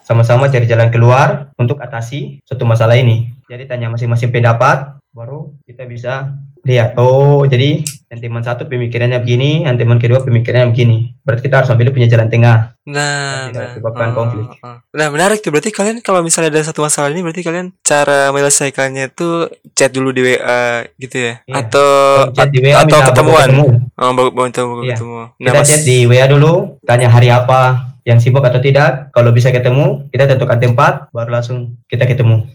sama-sama 0.03 0.51
cari 0.51 0.67
jalan 0.67 0.91
keluar 0.91 1.55
untuk 1.55 1.79
atasi 1.79 2.43
satu 2.43 2.67
masalah 2.67 2.99
ini 2.99 3.31
jadi 3.47 3.63
tanya 3.69 3.87
masing-masing 3.87 4.33
pendapat 4.33 4.96
baru 5.17 5.57
kita 5.65 5.89
bisa 5.89 6.37
lihat 6.61 6.93
oh 7.01 7.41
jadi 7.49 7.81
yang 8.13 8.19
teman 8.21 8.45
satu 8.45 8.69
pemikirannya 8.69 9.17
begini 9.17 9.65
yang 9.65 9.73
teman 9.81 9.97
kedua 9.97 10.21
pemikirannya 10.21 10.69
begini 10.69 11.17
berarti 11.25 11.49
kita 11.49 11.65
harus 11.65 11.73
ambil 11.73 11.89
punya 11.89 12.05
jalan 12.05 12.29
tengah 12.29 12.77
Nah, 12.87 13.51
Tidak 13.51 13.59
nah, 13.59 13.69
menyebabkan 13.75 14.09
konflik. 14.15 14.47
oh. 14.63 14.79
nah 14.95 15.07
menarik 15.11 15.43
tuh. 15.43 15.51
Berarti 15.51 15.75
kalian 15.75 15.99
kalau 15.99 16.23
misalnya 16.23 16.55
ada 16.55 16.63
satu 16.63 16.87
masalah 16.87 17.11
ini, 17.11 17.19
berarti 17.19 17.43
kalian 17.43 17.75
cara 17.83 18.31
menyelesaikannya 18.31 19.11
itu 19.11 19.51
chat 19.75 19.91
dulu 19.91 20.15
di 20.15 20.23
WA 20.23 20.87
gitu 20.95 21.19
ya, 21.19 21.43
Iya. 21.43 21.67
atau 21.67 21.89
chat 22.31 22.47
di 22.47 22.63
WA 22.63 22.79
atau 22.87 23.11
ketemuan? 23.11 23.43
ketemu. 23.51 23.67
Oh, 23.91 24.11
baru 24.15 24.29
baru 24.31 24.47
ketemu, 24.47 24.71
Iya. 24.71 24.95
ketemu. 24.95 25.15
Nah, 25.19 25.51
kita 25.51 25.59
mas, 25.59 25.67
chat 25.67 25.81
di 25.83 25.97
WA 26.07 26.25
dulu 26.31 26.53
tanya 26.87 27.07
hari 27.11 27.27
apa 27.27 27.91
yang 28.07 28.23
sibuk 28.23 28.39
atau 28.39 28.63
tidak 28.63 29.11
kalau 29.11 29.35
bisa 29.35 29.51
ketemu 29.51 30.07
kita 30.07 30.31
tentukan 30.31 30.55
tempat 30.55 31.11
baru 31.11 31.27
langsung 31.27 31.75
kita 31.91 32.07
ketemu. 32.07 32.47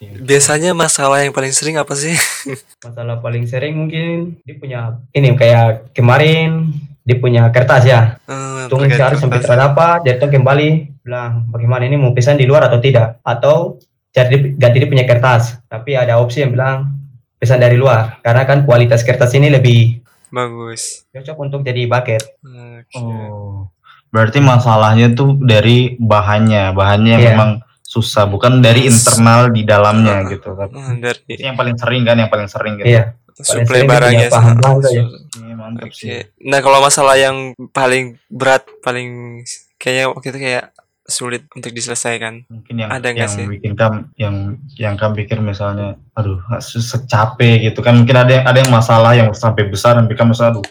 Biasanya 0.00 0.72
masalah 0.72 1.20
yang 1.20 1.32
paling 1.32 1.52
sering 1.52 1.76
apa 1.76 1.92
sih? 1.92 2.16
masalah 2.84 3.20
paling 3.20 3.44
sering 3.44 3.76
mungkin 3.76 4.40
dia 4.48 4.56
punya 4.56 4.78
ini 5.12 5.36
kayak 5.36 5.92
kemarin 5.92 6.72
dia 7.04 7.16
punya 7.20 7.52
kertas 7.52 7.84
ya. 7.84 8.16
Eh, 8.24 8.64
tunggu 8.72 8.88
terkait 8.88 9.00
cari 9.00 9.14
sampai 9.20 9.40
terdapat 9.44 9.98
dia 10.04 10.16
tuh 10.16 10.32
kembali 10.32 10.68
bilang 11.04 11.48
bagaimana 11.52 11.84
ini 11.84 12.00
mau 12.00 12.16
pesan 12.16 12.40
di 12.40 12.48
luar 12.48 12.68
atau 12.72 12.80
tidak? 12.80 13.20
Atau 13.20 13.76
cari 14.10 14.56
ganti 14.56 14.76
dia 14.80 14.88
punya 14.88 15.04
kertas. 15.04 15.60
Tapi 15.68 15.96
ada 15.96 16.16
opsi 16.16 16.44
yang 16.44 16.56
bilang 16.56 16.96
pesan 17.36 17.60
dari 17.60 17.76
luar. 17.76 18.20
Karena 18.24 18.48
kan 18.48 18.64
kualitas 18.64 19.04
kertas 19.04 19.32
ini 19.36 19.52
lebih 19.52 20.00
Bagus. 20.32 21.04
cocok 21.10 21.36
untuk 21.40 21.60
jadi 21.60 21.84
bucket. 21.84 22.22
Oke. 22.40 22.96
Oh, 23.00 23.68
berarti 24.08 24.38
masalahnya 24.38 25.12
tuh 25.12 25.36
dari 25.40 25.96
bahannya, 25.98 26.72
bahannya 26.72 27.18
yang 27.18 27.22
Iya. 27.22 27.30
memang 27.34 27.50
susah, 27.90 28.22
bukan 28.24 28.62
dari 28.62 28.86
internal 28.86 29.50
di 29.50 29.66
dalamnya 29.66 30.22
gitu. 30.30 30.54
Tapi 30.54 30.70
Hmm, 30.70 31.02
dari 31.02 31.18
itu 31.26 31.42
yang 31.42 31.58
paling 31.58 31.74
sering 31.74 32.02
kan, 32.06 32.16
yang 32.16 32.30
paling 32.30 32.46
sering 32.46 32.78
gitu. 32.78 32.86
iya 32.86 33.18
suplai 33.40 33.82
barangnya. 33.82 34.28
punya 34.28 34.36
paham 34.36 34.56
bahan 34.60 34.76
saja. 34.78 35.02
Iya, 35.40 35.54
mantap 35.56 35.90
sih. 35.90 36.20
Nah, 36.44 36.60
kalau 36.60 36.78
masalah 36.78 37.16
yang 37.16 37.36
paling 37.72 38.20
berat, 38.28 38.68
paling 38.78 39.40
kayaknya 39.76 40.12
waktu 40.12 40.28
itu 40.28 40.40
kayak 40.40 40.64
sulit 41.02 41.42
untuk 41.50 41.72
diselesaikan. 41.72 42.46
Mungkin 42.46 42.74
yang 42.76 42.90
Ada 42.92 43.08
nggak 43.10 43.18
yang 43.18 43.32
sih? 43.32 43.46
bikin 43.48 43.72
kam 43.74 44.12
yang 44.14 44.36
yang 44.76 44.94
kamu 44.94 45.24
pikir 45.24 45.42
misalnya, 45.42 45.98
aduh, 46.14 46.38
susah 46.60 47.02
capek 47.02 47.66
gitu 47.66 47.80
kan. 47.80 47.96
Mungkin 47.96 48.14
ada 48.14 48.30
yang 48.30 48.44
ada 48.46 48.58
yang 48.60 48.70
masalah 48.70 49.12
yang 49.16 49.32
sampai 49.32 49.66
besar 49.66 49.98
dan 49.98 50.06
kamu 50.06 50.30
misalnya, 50.30 50.60
aduh, 50.60 50.66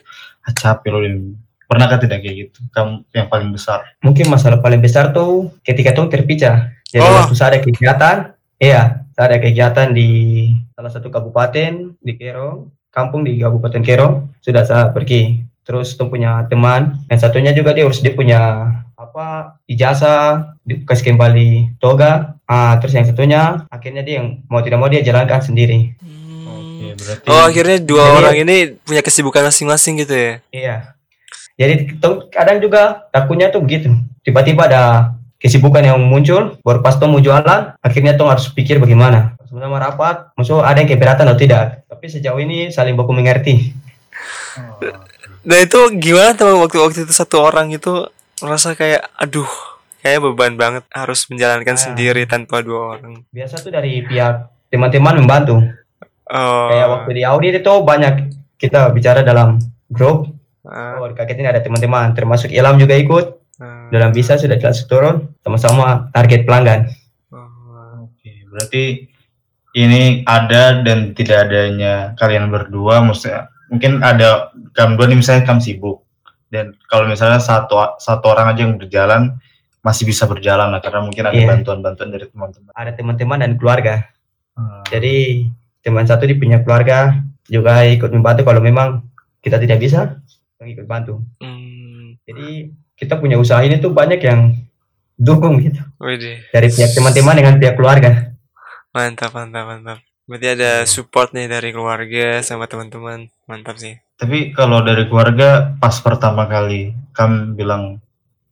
ah, 0.45 0.53
capek 0.53 0.89
loh 0.93 1.01
ini. 1.03 1.35
Pernahkah 1.69 2.01
tidak 2.01 2.19
kayak 2.19 2.49
gitu? 2.49 2.59
Kamu 2.73 3.05
yang 3.13 3.29
paling 3.29 3.53
besar. 3.53 3.85
mungkin 4.01 4.25
masalah 4.25 4.57
paling 4.57 4.81
besar 4.81 5.13
tuh 5.13 5.53
ketika 5.61 5.93
tuh 5.93 6.09
terpecah. 6.09 6.73
Jadi 6.89 7.05
Oh. 7.05 7.13
waktu 7.15 7.35
saya 7.37 7.53
ada 7.53 7.59
kegiatan, 7.61 8.15
iya, 8.57 9.05
saya 9.13 9.25
ada 9.29 9.37
kegiatan 9.37 9.93
di 9.93 10.09
salah 10.73 10.89
satu 10.89 11.07
kabupaten 11.07 11.93
di 11.95 12.13
Kero, 12.17 12.73
kampung 12.89 13.21
di 13.21 13.37
Kabupaten 13.37 13.79
Kero, 13.79 14.07
sudah 14.41 14.65
saya 14.65 14.89
pergi. 14.89 15.45
Terus 15.61 15.93
tuh 15.93 16.09
punya 16.09 16.49
teman, 16.49 17.05
dan 17.05 17.21
satunya 17.21 17.53
juga 17.53 17.77
dia 17.77 17.85
harus 17.85 18.01
dia 18.01 18.17
punya 18.17 18.41
apa 18.97 19.61
ijazah, 19.63 20.57
dikasih 20.65 21.13
kembali 21.13 21.77
toga. 21.77 22.33
Ah, 22.43 22.73
terus 22.81 22.97
yang 22.97 23.05
satunya 23.05 23.69
akhirnya 23.69 24.01
dia 24.01 24.17
yang 24.17 24.41
mau 24.49 24.59
tidak 24.59 24.81
mau 24.81 24.89
dia 24.89 25.05
jalankan 25.05 25.37
sendiri. 25.39 25.93
Oke, 26.49 26.97
berarti 26.97 27.25
Oh, 27.29 27.45
akhirnya 27.45 27.77
dua 27.77 28.01
Jadi- 28.01 28.17
orang 28.17 28.35
ini 28.41 28.57
punya 28.81 29.05
kesibukan 29.05 29.45
masing-masing 29.45 30.01
gitu 30.01 30.15
ya? 30.17 30.33
Iya. 30.49 30.77
Jadi 31.59 31.99
kadang 32.31 32.63
juga 32.63 33.03
takutnya 33.11 33.51
tuh 33.51 33.59
begitu. 33.59 33.91
Tiba-tiba 34.23 34.71
ada 34.71 35.11
kesibukan 35.35 35.83
yang 35.83 35.99
muncul, 35.99 36.55
baru 36.63 36.79
pas 36.79 36.95
tuh 36.95 37.11
mau 37.11 37.19
jualan, 37.19 37.75
akhirnya 37.83 38.15
tuh 38.15 38.31
harus 38.31 38.47
pikir 38.47 38.79
bagaimana. 38.79 39.35
Sama-sama 39.47 39.75
rapat, 39.75 40.31
musuh 40.39 40.63
ada 40.63 40.79
yang 40.79 40.87
keberatan 40.87 41.27
atau 41.27 41.35
tidak. 41.35 41.83
Tapi 41.91 42.05
sejauh 42.07 42.39
ini 42.39 42.71
saling 42.71 42.95
baku 42.95 43.11
mengerti. 43.11 43.75
Oh, 44.55 44.79
Nah, 45.39 45.55
itu 45.55 45.79
gimana 45.95 46.35
tuh 46.35 46.59
waktu 46.59 46.77
waktu 46.83 46.99
itu 47.07 47.13
satu 47.15 47.39
orang 47.39 47.71
itu 47.71 48.05
merasa 48.43 48.75
kayak 48.75 49.07
aduh, 49.15 49.47
kayak 50.03 50.19
beban 50.19 50.59
banget 50.59 50.83
harus 50.91 51.23
menjalankan 51.31 51.75
Ah. 51.75 51.79
sendiri 51.79 52.27
tanpa 52.27 52.59
dua 52.59 52.99
orang. 52.99 53.23
Biasa 53.31 53.63
tuh 53.63 53.71
dari 53.71 54.03
pihak 54.03 54.51
teman-teman 54.67 55.23
membantu. 55.23 55.63
Oh. 56.27 56.67
Kayak 56.69 56.87
waktu 56.91 57.09
di 57.15 57.23
audit 57.23 57.53
itu 57.63 57.73
banyak 57.81 58.13
kita 58.59 58.91
bicara 58.91 59.23
dalam 59.23 59.57
grup. 59.87 60.27
Ah, 60.69 61.01
Oh, 61.01 61.09
di 61.09 61.15
kaget 61.17 61.37
ini 61.37 61.49
ada 61.49 61.59
teman-teman, 61.59 62.13
termasuk 62.13 62.49
Ilham 62.49 62.77
juga 62.77 62.93
ikut. 62.93 63.25
ah, 63.59 63.89
Dalam 63.89 64.13
bisa 64.13 64.37
sudah 64.37 64.55
jelas 64.55 64.85
turun, 64.85 65.33
sama-sama 65.41 66.07
target 66.13 66.45
pelanggan. 66.45 66.87
oh. 67.33 68.05
Oke, 68.07 68.45
berarti 68.47 69.09
ini 69.73 70.23
ada 70.23 70.81
dan 70.81 71.13
tidak 71.13 71.49
adanya 71.49 72.13
kalian 72.15 72.49
berdua, 72.49 73.01
maksudnya 73.01 73.49
mungkin 73.69 74.01
ada 74.01 74.49
kamu 74.73 74.97
dua 74.97 75.05
nih 75.05 75.17
misalnya 75.21 75.45
kamu 75.45 75.61
sibuk 75.61 76.01
dan 76.49 76.73
kalau 76.89 77.05
misalnya 77.05 77.37
satu 77.37 78.01
satu 78.01 78.25
orang 78.33 78.49
aja 78.49 78.65
yang 78.65 78.81
berjalan 78.81 79.37
masih 79.85 80.09
bisa 80.09 80.25
berjalan 80.25 80.73
lah 80.73 80.81
karena 80.81 81.05
mungkin 81.05 81.21
ada 81.23 81.37
Iya. 81.37 81.45
bantuan-bantuan 81.47 82.09
dari 82.09 82.25
teman-teman. 82.27 82.73
Ada 82.73 82.91
teman-teman 82.97 83.37
dan 83.39 83.51
keluarga. 83.55 84.09
Hmm. 84.57 84.81
Jadi 84.89 85.45
teman 85.85 86.03
satu 86.03 86.25
dia 86.25 86.35
punya 86.35 86.59
keluarga 86.59 87.21
juga 87.45 87.85
ikut 87.85 88.09
membantu 88.09 88.41
kalau 88.43 88.59
memang 88.59 89.05
kita 89.39 89.61
tidak 89.61 89.79
bisa 89.79 90.17
yang 90.59 90.69
ikut 90.75 90.85
bantu. 90.85 91.23
Hmm, 91.39 92.19
Jadi 92.27 92.75
kita 92.99 93.15
punya 93.15 93.39
usaha 93.39 93.63
ini 93.63 93.79
tuh 93.79 93.95
banyak 93.95 94.19
yang 94.19 94.51
dukung 95.15 95.59
gitu 95.63 95.79
widih. 95.99 96.43
dari 96.51 96.67
pihak 96.67 96.91
teman-teman 96.95 97.35
dengan 97.39 97.55
pihak 97.59 97.75
keluarga. 97.79 98.35
Mantap, 98.91 99.31
mantap, 99.31 99.65
mantap. 99.67 99.99
Berarti 100.27 100.47
ada 100.59 100.71
support 100.85 101.31
nih 101.33 101.47
dari 101.47 101.71
keluarga 101.71 102.43
sama 102.43 102.67
teman-teman. 102.67 103.31
Mantap 103.47 103.79
sih. 103.79 103.97
Tapi 104.19 104.51
kalau 104.51 104.83
dari 104.83 105.07
keluarga 105.07 105.73
pas 105.79 105.95
pertama 106.03 106.43
kali 106.45 106.91
kamu 107.15 107.55
bilang 107.55 108.03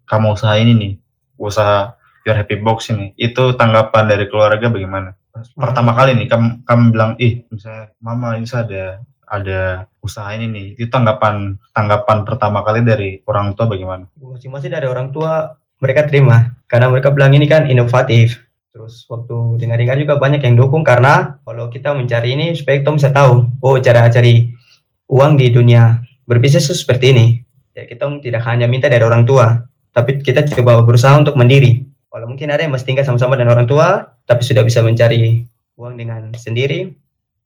kamu 0.07 0.39
usaha 0.39 0.55
ini 0.55 0.73
nih, 0.73 0.93
usaha 1.35 1.91
Your 2.23 2.39
Happy 2.39 2.55
Box 2.59 2.87
ini, 2.91 3.11
itu 3.19 3.51
tanggapan 3.59 4.07
dari 4.07 4.31
keluarga 4.31 4.71
bagaimana? 4.71 5.11
Pas 5.31 5.47
Pertama 5.51 5.91
kali 5.91 6.15
nih 6.15 6.27
kamu 6.31 6.63
kamu 6.63 6.83
bilang, 6.95 7.11
ih 7.19 7.43
misalnya 7.51 7.91
Mama 7.99 8.39
ini 8.39 8.47
ada 8.47 9.03
ada 9.27 9.91
usaha 9.99 10.31
ini 10.33 10.47
nih, 10.47 10.67
itu 10.79 10.87
tanggapan 10.87 11.59
tanggapan 11.75 12.23
pertama 12.23 12.63
kali 12.63 12.81
dari 12.81 13.19
orang 13.27 13.53
tua 13.53 13.67
bagaimana? 13.67 14.07
Masing-masing 14.15 14.71
dari 14.71 14.87
orang 14.87 15.11
tua 15.11 15.59
mereka 15.83 16.07
terima 16.07 16.55
karena 16.65 16.87
mereka 16.87 17.11
bilang 17.11 17.35
ini 17.35 17.45
kan 17.45 17.67
inovatif. 17.67 18.39
Terus 18.71 19.03
waktu 19.09 19.59
dengar-dengar 19.59 19.97
juga 19.99 20.15
banyak 20.15 20.41
yang 20.41 20.55
dukung 20.55 20.87
karena 20.87 21.41
kalau 21.43 21.67
kita 21.67 21.91
mencari 21.91 22.39
ini 22.39 22.55
supaya 22.55 22.79
kita 22.79 22.93
bisa 22.95 23.09
tahu 23.11 23.45
oh 23.59 23.75
cara 23.83 24.07
cari 24.07 24.53
uang 25.11 25.35
di 25.35 25.51
dunia 25.51 25.99
berbisnis 26.23 26.71
itu 26.71 26.75
seperti 26.87 27.11
ini. 27.11 27.27
Ya 27.75 27.85
kita 27.85 28.09
tidak 28.23 28.41
hanya 28.47 28.65
minta 28.65 28.89
dari 28.89 29.05
orang 29.05 29.27
tua, 29.27 29.65
tapi 29.93 30.23
kita 30.23 30.47
coba 30.57 30.81
berusaha 30.81 31.13
untuk 31.19 31.37
mandiri. 31.37 31.85
Kalau 32.09 32.25
mungkin 32.25 32.49
ada 32.49 32.65
yang 32.65 32.73
masih 32.73 32.89
tinggal 32.89 33.05
sama-sama 33.05 33.37
dengan 33.37 33.53
orang 33.53 33.69
tua, 33.69 34.17
tapi 34.25 34.41
sudah 34.41 34.65
bisa 34.65 34.81
mencari 34.81 35.45
uang 35.77 35.93
dengan 35.93 36.33
sendiri, 36.33 36.89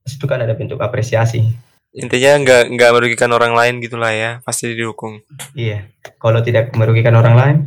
itu 0.07 0.25
kan 0.25 0.39
ada 0.39 0.55
bentuk 0.55 0.79
apresiasi. 0.79 1.70
Intinya 1.91 2.39
nggak 2.39 2.63
nggak 2.71 2.91
merugikan 2.95 3.31
orang 3.35 3.51
lain 3.51 3.83
gitulah 3.83 4.15
ya. 4.15 4.39
Pasti 4.47 4.71
didukung. 4.71 5.19
Iya, 5.51 5.91
kalau 6.23 6.39
tidak 6.39 6.71
merugikan 6.79 7.15
orang 7.19 7.35
lain, 7.35 7.57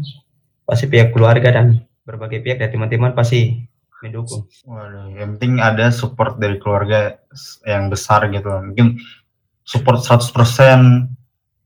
pasti 0.65 0.89
pihak 0.89 1.13
keluarga 1.13 1.53
dan 1.53 1.85
berbagai 2.09 2.41
pihak 2.41 2.57
dan 2.57 2.73
teman-teman 2.73 3.13
pasti 3.13 3.69
mendukung. 4.01 4.49
Waduh, 4.65 5.13
yang 5.17 5.37
penting 5.37 5.61
ada 5.61 5.93
support 5.93 6.41
dari 6.41 6.57
keluarga 6.57 7.21
yang 7.69 7.93
besar 7.93 8.29
gitu. 8.33 8.49
Mungkin 8.49 9.01
support 9.65 10.01
100% 10.05 10.29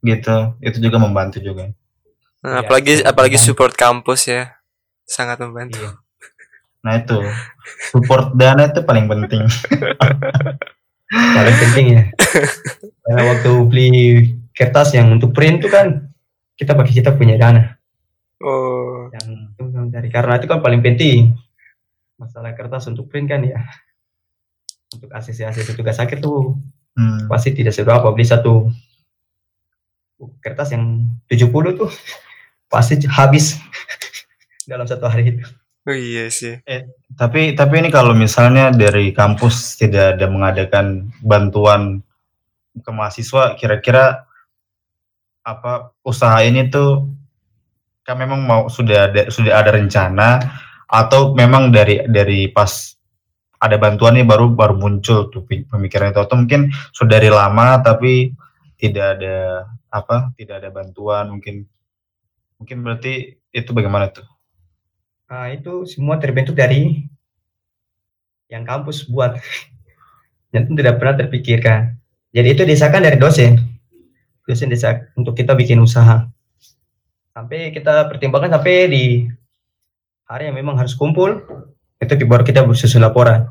gitu, 0.06 0.36
itu 0.62 0.78
juga 0.78 0.98
membantu 1.02 1.38
juga. 1.42 1.70
Nah, 2.42 2.62
apalagi 2.62 3.02
betul. 3.02 3.10
apalagi 3.10 3.38
support 3.38 3.74
kampus 3.74 4.30
ya. 4.30 4.42
Sangat 5.06 5.42
membantu. 5.42 5.82
Iya. 5.82 5.92
Nah 6.78 6.94
itu 6.94 7.18
support 7.90 8.38
dana 8.38 8.70
itu 8.70 8.86
paling 8.86 9.10
penting. 9.10 9.42
Paling 11.08 11.56
penting 11.64 11.86
ya. 11.96 12.02
Karena 13.04 13.22
waktu 13.32 13.52
beli 13.64 13.90
kertas 14.52 14.92
yang 14.92 15.08
untuk 15.16 15.32
print 15.32 15.64
itu 15.64 15.68
kan 15.70 16.12
kita 16.58 16.74
pakai 16.74 16.92
kita 16.92 17.14
punya 17.14 17.38
dana 17.38 17.78
Oh. 18.38 19.10
yang 19.10 19.90
dari 19.90 20.06
karena 20.10 20.38
itu 20.38 20.46
kan 20.46 20.62
paling 20.62 20.78
penting 20.78 21.34
masalah 22.14 22.54
kertas 22.54 22.86
untuk 22.86 23.10
print 23.10 23.26
kan 23.26 23.42
ya 23.42 23.58
untuk 24.94 25.10
ACC-ACC 25.10 25.74
tugas 25.74 25.98
akhir 25.98 26.22
tuh 26.22 26.54
Hmm. 26.94 27.30
pasti 27.30 27.54
tidak 27.54 27.70
seberapa 27.70 28.10
beli 28.10 28.26
satu 28.26 28.74
kertas 30.42 30.74
yang 30.74 31.06
70 31.30 31.78
tuh 31.78 31.90
pasti 32.66 32.98
habis 33.06 33.54
dalam 34.70 34.82
satu 34.82 35.06
hari 35.06 35.30
itu. 35.38 35.46
Oh 35.88 35.96
iya 35.96 36.28
sih. 36.28 36.60
Tapi 37.16 37.56
tapi 37.56 37.74
ini 37.80 37.88
kalau 37.88 38.12
misalnya 38.12 38.68
dari 38.68 39.08
kampus 39.16 39.80
tidak 39.80 40.20
ada 40.20 40.28
mengadakan 40.28 41.08
bantuan 41.24 42.04
ke 42.76 42.90
mahasiswa, 42.92 43.56
kira-kira 43.56 44.28
apa 45.40 45.96
usaha 46.04 46.44
ini 46.44 46.68
tuh 46.68 47.08
kan 48.04 48.20
memang 48.20 48.44
mau 48.44 48.62
sudah 48.68 49.08
ada 49.08 49.22
sudah 49.32 49.64
ada 49.64 49.72
rencana 49.72 50.28
atau 50.84 51.32
memang 51.32 51.72
dari 51.72 52.04
dari 52.04 52.52
pas 52.52 52.92
ada 53.56 53.80
bantuan 53.80 54.20
nih 54.20 54.28
baru 54.28 54.52
baru 54.52 54.76
muncul 54.76 55.32
tuh 55.32 55.48
pemikiran 55.48 56.12
itu 56.12 56.20
atau 56.20 56.36
mungkin 56.36 56.68
sudah 56.92 57.16
dari 57.16 57.32
lama 57.32 57.80
tapi 57.80 58.36
tidak 58.76 59.18
ada 59.18 59.64
apa 59.88 60.36
tidak 60.36 60.60
ada 60.60 60.68
bantuan 60.68 61.32
mungkin 61.32 61.64
mungkin 62.60 62.76
berarti 62.84 63.40
itu 63.56 63.70
bagaimana 63.72 64.12
tuh? 64.12 64.37
Nah, 65.28 65.52
itu 65.52 65.84
semua 65.84 66.16
terbentuk 66.16 66.56
dari 66.56 67.04
yang 68.48 68.64
kampus 68.64 69.04
buat. 69.08 69.36
Yang 70.48 70.64
itu 70.64 70.72
tidak 70.80 70.96
pernah 70.96 71.14
terpikirkan. 71.20 71.80
Jadi 72.32 72.48
itu 72.56 72.64
desakan 72.64 73.04
dari 73.04 73.20
dosen. 73.20 73.60
Dosen 74.48 74.72
desak 74.72 75.12
untuk 75.12 75.36
kita 75.36 75.52
bikin 75.52 75.76
usaha. 75.76 76.24
Sampai 77.36 77.68
kita 77.68 78.08
pertimbangkan 78.08 78.56
sampai 78.56 78.88
di 78.88 79.04
hari 80.24 80.48
yang 80.48 80.56
memang 80.56 80.80
harus 80.80 80.96
kumpul, 80.96 81.44
itu 82.00 82.24
baru 82.24 82.48
kita 82.48 82.64
susun 82.72 83.04
laporan. 83.04 83.44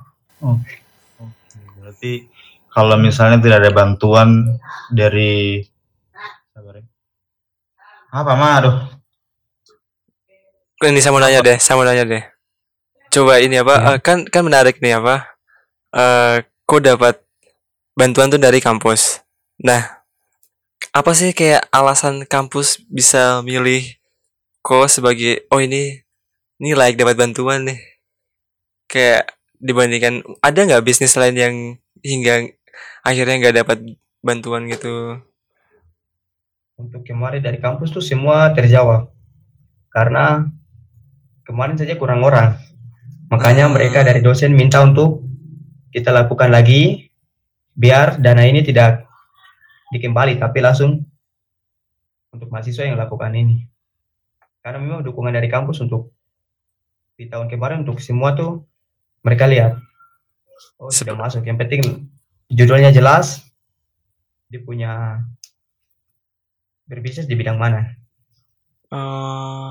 Berarti 1.78 2.26
kalau 2.74 2.98
misalnya 2.98 3.42
tidak 3.42 3.58
ada 3.62 3.72
bantuan 3.78 4.58
dari 4.90 5.66
sabar 6.54 6.78
ya. 6.78 6.86
apa 8.14 8.32
mah 8.38 8.54
aduh 8.62 8.78
Ini 10.78 11.02
saya 11.02 11.10
mau 11.10 11.18
nanya 11.18 11.42
deh, 11.42 11.58
saya 11.58 11.74
mau 11.74 11.90
nanya 11.90 12.06
deh. 12.06 12.24
Coba 13.10 13.42
ini 13.42 13.58
apa? 13.58 13.74
Ya. 13.74 13.88
eh, 13.90 13.98
kan 13.98 14.30
kan 14.30 14.46
menarik 14.46 14.78
nih 14.78 15.02
apa? 15.02 15.26
Eh, 15.90 16.46
kok 16.70 16.86
dapat 16.86 17.18
bantuan 17.98 18.30
tuh 18.30 18.38
dari 18.38 18.62
kampus. 18.62 19.26
Nah, 19.58 20.06
apa 20.94 21.12
sih 21.18 21.34
kayak 21.34 21.66
alasan 21.74 22.30
kampus 22.30 22.78
bisa 22.94 23.42
milih 23.42 23.98
kok 24.62 24.86
sebagai 24.86 25.50
oh 25.50 25.58
ini 25.58 26.06
ini 26.62 26.78
layak 26.78 27.02
dapat 27.02 27.18
bantuan 27.18 27.66
nih? 27.66 27.82
Kayak 28.86 29.34
dibandingkan 29.58 30.22
ada 30.46 30.60
nggak 30.62 30.86
bisnis 30.86 31.18
lain 31.18 31.36
yang 31.42 31.56
hingga 32.06 32.54
akhirnya 33.02 33.36
nggak 33.42 33.58
dapat 33.66 33.78
bantuan 34.22 34.70
gitu? 34.70 35.18
Untuk 36.78 37.02
kemarin 37.02 37.42
dari 37.42 37.58
kampus 37.58 37.90
tuh 37.90 38.06
semua 38.06 38.54
terjawab. 38.54 39.10
Karena 39.90 40.46
kemarin 41.48 41.80
saja 41.80 41.96
kurang 41.96 42.28
orang. 42.28 42.60
Makanya 43.32 43.72
Hmm. 43.72 43.80
mereka 43.80 44.04
dari 44.04 44.20
dosen 44.20 44.52
minta 44.52 44.84
untuk 44.84 45.24
kita 45.96 46.12
lakukan 46.12 46.52
lagi 46.52 47.08
biar 47.72 48.20
dana 48.20 48.44
ini 48.44 48.62
tidak 48.68 49.08
dikembali 49.96 50.36
tapi 50.36 50.60
langsung 50.60 51.08
untuk 52.36 52.52
mahasiswa 52.52 52.84
yang 52.84 53.00
lakukan 53.00 53.32
ini. 53.32 53.64
Karena 54.60 54.84
memang 54.84 55.08
dukungan 55.08 55.32
dari 55.32 55.48
kampus 55.48 55.80
untuk 55.80 56.12
di 57.16 57.32
tahun 57.32 57.48
kemarin 57.48 57.88
untuk 57.88 58.04
semua 58.04 58.36
tuh 58.36 58.68
mereka 59.24 59.48
lihat 59.48 59.80
oh 60.78 60.92
sudah 60.92 61.16
masuk. 61.16 61.48
Yang 61.48 61.58
penting 61.64 61.82
judulnya 62.52 62.92
jelas, 62.92 63.48
dia 64.52 64.60
punya 64.60 65.24
berbisnis 66.88 67.28
di 67.28 67.36
bidang 67.40 67.56
mana. 67.56 67.96
Eh, 68.92 69.70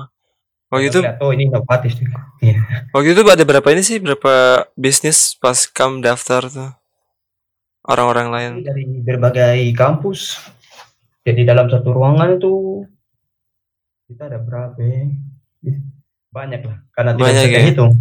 itu 0.75 0.99
Lihat, 0.99 1.23
oh 1.23 1.31
ini 1.31 1.47
inovatif 1.47 1.95
juga. 1.95 2.27
Iya. 2.43 2.59
Waktu 2.91 3.15
itu 3.15 3.21
ada 3.23 3.43
berapa 3.47 3.67
ini 3.71 3.81
sih? 3.87 4.03
Berapa 4.03 4.67
bisnis 4.75 5.39
pas 5.39 5.63
kamu 5.63 6.03
daftar 6.03 6.51
tuh? 6.51 6.71
Orang-orang 7.87 8.27
lain. 8.27 8.51
Dari 8.67 8.83
berbagai 8.99 9.63
kampus. 9.71 10.35
Jadi 11.23 11.47
dalam 11.47 11.71
satu 11.71 11.95
ruangan 11.95 12.35
itu 12.35 12.83
kita 14.11 14.27
ada 14.27 14.39
berapa? 14.43 14.75
ya? 14.83 15.07
Banyak 16.35 16.61
lah. 16.67 16.77
Karena 16.91 17.11
tidak 17.15 17.23
Banyak 17.31 17.47
ya? 17.47 17.61
hitung. 17.63 17.91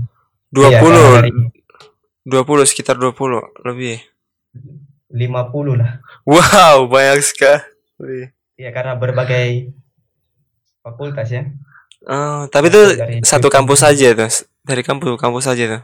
20, 0.51 1.23
dari 1.23 1.31
20 2.27 2.71
sekitar 2.71 2.99
20 2.99 3.62
lebih. 3.62 4.03
50 5.14 5.79
lah. 5.79 6.03
Wow, 6.27 6.91
banyak 6.91 7.23
sekali. 7.23 8.35
Iya 8.59 8.71
karena 8.75 8.99
berbagai 8.99 9.71
fakultas 10.83 11.31
ya. 11.31 11.47
Oh, 12.07 12.47
tapi 12.47 12.71
itu 12.71 12.83
Dari- 12.95 13.23
satu 13.27 13.51
kampus 13.51 13.83
saja 13.83 14.14
tuh. 14.14 14.31
Dari 14.62 14.83
kampus 14.87 15.19
kampus 15.19 15.45
saja 15.51 15.64
tuh. 15.66 15.83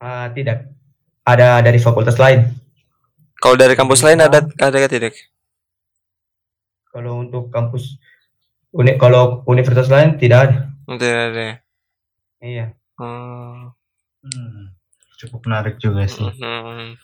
Ah, 0.00 0.32
tidak. 0.32 0.72
Ada 1.28 1.60
dari 1.60 1.76
fakultas 1.76 2.16
lain. 2.16 2.48
Kalau 3.38 3.54
dari 3.54 3.76
kampus 3.76 4.00
lain 4.00 4.24
ada 4.24 4.48
ada 4.58 4.88
tidak? 4.88 5.14
Kalau 6.88 7.20
untuk 7.20 7.52
kampus 7.52 8.00
uni, 8.72 8.96
kalau 8.96 9.44
universitas 9.44 9.92
lain 9.92 10.16
tidak 10.16 10.48
ada. 10.48 10.58
Tidak 10.88 11.16
ada. 11.30 11.46
Iya. 12.40 12.66
Oh. 12.98 13.70
hmm, 14.24 14.74
cukup 15.18 15.50
menarik 15.50 15.76
juga 15.82 16.06
sih 16.06 16.22
mhm. 16.22 16.94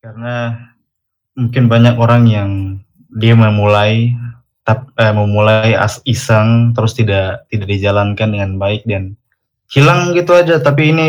karena 0.00 0.36
mungkin 1.36 1.64
banyak 1.68 1.94
orang 1.96 2.22
yang 2.28 2.50
dia 3.12 3.36
memulai 3.36 4.16
tap, 4.62 4.90
eh, 4.98 5.14
memulai 5.14 5.74
as 5.74 5.98
iseng 6.06 6.72
terus 6.74 6.94
tidak 6.94 7.46
tidak 7.50 7.68
dijalankan 7.68 8.28
dengan 8.30 8.58
baik 8.58 8.86
dan 8.86 9.14
hilang 9.70 10.14
gitu 10.14 10.32
aja. 10.34 10.62
Tapi 10.62 10.82
ini 10.94 11.08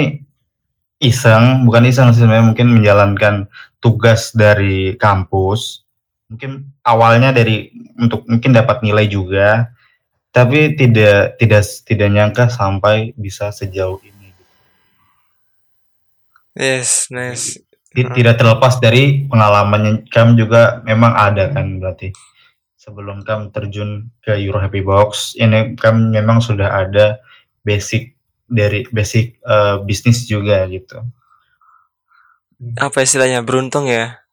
iseng 1.02 1.68
bukan 1.68 1.84
iseng 1.90 2.14
sih 2.14 2.24
sebenarnya 2.24 2.50
mungkin 2.54 2.68
menjalankan 2.74 3.36
tugas 3.78 4.34
dari 4.34 4.98
kampus. 4.98 5.86
Mungkin 6.32 6.66
awalnya 6.82 7.30
dari 7.30 7.70
untuk 8.00 8.26
mungkin 8.26 8.58
dapat 8.58 8.82
nilai 8.82 9.06
juga 9.06 9.70
tapi 10.34 10.74
tidak 10.74 11.38
tidak 11.38 11.62
tidak 11.86 12.10
nyangka 12.10 12.46
sampai 12.50 13.14
bisa 13.14 13.54
sejauh 13.54 14.02
ini. 14.02 14.34
Yes, 16.58 17.06
nice. 17.14 17.62
Ti- 17.94 18.10
tidak 18.18 18.42
terlepas 18.42 18.82
dari 18.82 19.30
pengalamannya 19.30 20.10
kamu 20.10 20.34
juga 20.34 20.82
memang 20.82 21.14
ada 21.14 21.54
kan 21.54 21.78
berarti 21.78 22.10
sebelum 22.84 23.24
kamu 23.24 23.56
terjun 23.56 24.12
ke 24.20 24.36
Euro 24.44 24.60
Happy 24.60 24.84
Box 24.84 25.40
ini 25.40 25.80
kamu 25.80 26.20
memang 26.20 26.44
sudah 26.44 26.84
ada 26.84 27.24
basic 27.64 28.12
dari 28.44 28.84
basic 28.92 29.40
eh, 29.40 29.80
bisnis 29.88 30.28
juga 30.28 30.68
gitu 30.68 31.00
Apa 32.80 33.04
istilahnya? 33.04 33.44
Beruntung 33.44 33.92
ya. 33.92 34.24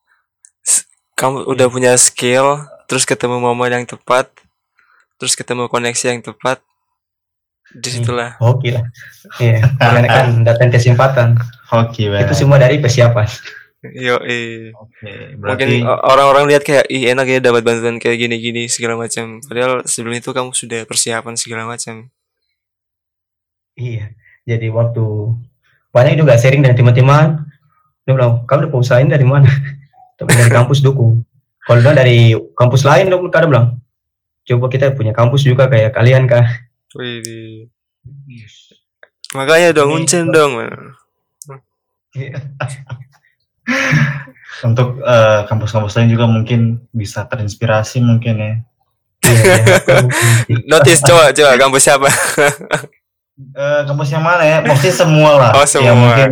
Kamu 1.18 1.50
udah 1.50 1.66
punya 1.66 1.98
skill, 1.98 2.62
terus 2.86 3.02
ketemu 3.02 3.42
momen 3.42 3.74
yang 3.74 3.82
tepat, 3.90 4.30
terus 5.18 5.34
ketemu 5.34 5.66
koneksi 5.66 6.14
yang 6.14 6.22
tepat. 6.22 6.62
Di 7.74 7.90
situlah. 7.90 8.38
Oke 8.38 8.70
lah. 8.70 8.86
Iya. 9.42 9.66
Karena 9.82 10.06
kan 10.06 10.26
datang 10.46 10.70
kesempatan. 10.70 11.42
oke 11.74 11.90
Itu 11.90 12.14
benar 12.14 12.38
semua 12.38 12.62
dari 12.62 12.78
persiapan. 12.78 13.26
Yo, 13.80 14.20
eh. 14.28 14.76
oke 14.76 15.40
Mungkin 15.40 15.40
berarti 15.40 15.80
o- 15.88 16.02
orang-orang 16.12 16.52
lihat 16.52 16.68
kayak 16.68 16.84
ih 16.92 17.08
enak 17.16 17.24
ya 17.32 17.38
dapat 17.40 17.64
bantuan 17.64 17.96
kayak 17.96 18.20
gini-gini 18.20 18.68
segala 18.68 19.00
macam. 19.00 19.40
Padahal 19.40 19.88
sebelum 19.88 20.20
itu 20.20 20.36
kamu 20.36 20.52
sudah 20.52 20.84
persiapan 20.84 21.32
segala 21.40 21.64
macam. 21.64 22.12
Iya. 23.80 24.12
Jadi 24.44 24.68
waktu 24.68 25.04
banyak 25.96 26.20
juga 26.20 26.36
sharing 26.36 26.60
dari 26.60 26.76
teman-teman. 26.76 27.48
Dia 28.04 28.12
bilang, 28.12 28.44
kamu 28.44 28.68
dapat 28.68 28.76
usaha 28.84 29.00
ini 29.00 29.08
dari 29.08 29.24
mana? 29.24 29.48
Tapi 30.20 30.28
dari 30.28 30.52
kampus 30.52 30.84
dukung. 30.84 31.24
Kalau 31.64 31.80
dia 31.80 31.96
dari 31.96 32.36
kampus 32.36 32.84
lain, 32.84 33.08
dia 33.08 33.16
kadang 33.32 33.48
bilang, 33.48 33.66
coba 34.44 34.66
kita 34.68 34.92
punya 34.92 35.16
kampus 35.16 35.40
juga 35.48 35.72
kayak 35.72 35.96
kalian 35.96 36.28
kah? 36.28 36.44
Wih. 37.00 37.64
Makanya 39.32 39.72
dong, 39.72 39.96
uncen 39.96 40.28
dong. 40.28 40.60
Untuk 44.66 45.00
eh, 45.00 45.40
kampus-kampus 45.46 45.96
lain 45.96 46.12
juga 46.12 46.26
mungkin 46.26 46.60
bisa 46.90 47.24
terinspirasi 47.24 48.00
mungkin 48.00 48.34
ya 48.36 48.52
Iya, 49.20 49.42
iya. 50.48 50.60
Notice 50.72 51.04
coba 51.04 51.28
coba 51.30 51.52
kampus 51.56 51.82
siapa? 51.84 52.08
Eh, 53.40 53.80
kampus 53.88 54.12
yang 54.12 54.20
mana 54.20 54.44
ya 54.44 54.60
maksudnya 54.60 54.92
semua 54.92 55.30
lah 55.40 55.50
Oh, 55.56 55.64
semua. 55.64 55.88
yang 55.88 55.96
mungkin 55.96 56.30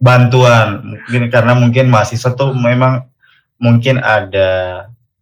bantuan 0.00 0.80
mungkin 0.88 1.22
karena 1.28 1.52
mungkin 1.52 1.92
mahasiswa 1.92 2.32
tuh 2.32 2.56
memang 2.56 3.12
mungkin 3.60 4.00
ada 4.00 4.48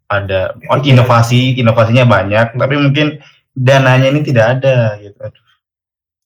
ada 0.06 0.54
oh, 0.70 0.78
inovasi 0.78 1.58
inovasinya 1.58 2.06
banyak 2.06 2.54
tapi 2.54 2.78
mungkin 2.78 3.18
dananya 3.50 4.14
ini 4.14 4.22
tidak 4.22 4.62
ada 4.62 4.94
gitu 5.02 5.18
Aduh. 5.18 5.42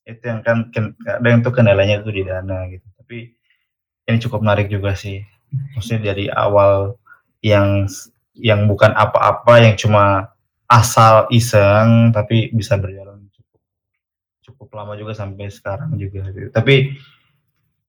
itu 0.05 0.23
yang 0.29 0.45
kan 0.45 0.69
ken- 0.69 0.93
kadang 1.01 1.41
itu 1.41 1.49
kendalanya 1.57 2.05
itu 2.05 2.09
di 2.13 2.21
dana 2.21 2.69
gitu 2.69 2.85
tapi 2.93 3.33
ini 4.09 4.19
cukup 4.19 4.41
menarik 4.41 4.67
juga 4.67 4.97
sih 4.97 5.21
maksudnya 5.77 6.13
dari 6.13 6.25
awal 6.29 6.97
yang 7.45 7.85
yang 8.35 8.65
bukan 8.65 8.91
apa-apa 8.93 9.63
yang 9.63 9.75
cuma 9.77 10.33
asal 10.69 11.25
iseng 11.29 12.13
tapi 12.13 12.49
bisa 12.53 12.77
berjalan 12.77 13.25
cukup 13.33 13.61
cukup 14.45 14.67
lama 14.73 14.93
juga 14.97 15.13
sampai 15.17 15.49
sekarang 15.49 15.93
juga 15.97 16.29
gitu. 16.33 16.49
tapi 16.53 16.93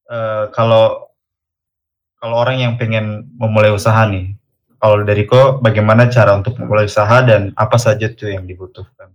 eh, 0.08 0.44
kalau 0.52 1.10
kalau 2.20 2.36
orang 2.36 2.60
yang 2.60 2.72
pengen 2.76 3.32
memulai 3.40 3.72
usaha 3.72 4.04
nih, 4.04 4.36
kalau 4.76 5.00
dari 5.08 5.24
kok 5.24 5.64
bagaimana 5.64 6.04
cara 6.12 6.36
untuk 6.36 6.60
memulai 6.60 6.84
usaha 6.84 7.24
dan 7.24 7.56
apa 7.56 7.80
saja 7.80 8.12
tuh 8.12 8.28
yang 8.28 8.44
dibutuhkan? 8.44 9.08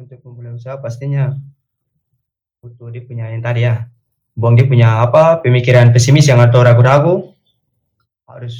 Untuk 0.00 0.16
memulai 0.24 0.56
usaha 0.56 0.80
pastinya 0.80 1.36
butuh 2.64 2.88
dia 2.88 3.04
punya 3.04 3.28
yang 3.28 3.44
tadi 3.44 3.68
ya. 3.68 3.84
Buang 4.40 4.56
dia 4.56 4.64
punya 4.64 5.04
apa 5.04 5.44
pemikiran 5.44 5.92
pesimis 5.92 6.24
yang 6.24 6.40
atau 6.40 6.64
ragu-ragu 6.64 7.36
harus 8.24 8.56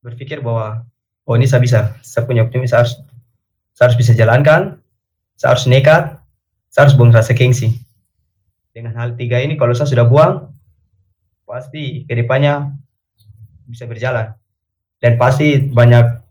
berpikir 0.00 0.40
bahwa 0.40 0.88
oh 1.28 1.36
ini 1.36 1.44
saya 1.44 1.60
bisa, 1.60 1.80
saya 2.00 2.24
punya 2.24 2.40
optimis 2.40 2.72
saya 2.72 2.88
harus 2.88 2.96
saya 3.76 3.92
harus 3.92 3.98
bisa 4.00 4.16
jalankan, 4.16 4.80
saya 5.36 5.52
harus 5.52 5.68
nekat, 5.68 6.16
saya 6.72 6.88
harus 6.88 6.96
buang 6.96 7.12
rasa 7.12 7.36
gengsi. 7.36 7.84
Dengan 8.72 8.96
hal 8.96 9.12
tiga 9.20 9.44
ini 9.44 9.60
kalau 9.60 9.76
saya 9.76 9.92
sudah 9.92 10.08
buang, 10.08 10.48
pasti 11.44 12.08
ke 12.08 12.16
depannya 12.16 12.72
bisa 13.68 13.84
berjalan. 13.84 14.32
Dan 15.02 15.20
pasti 15.20 15.60
banyak 15.60 16.24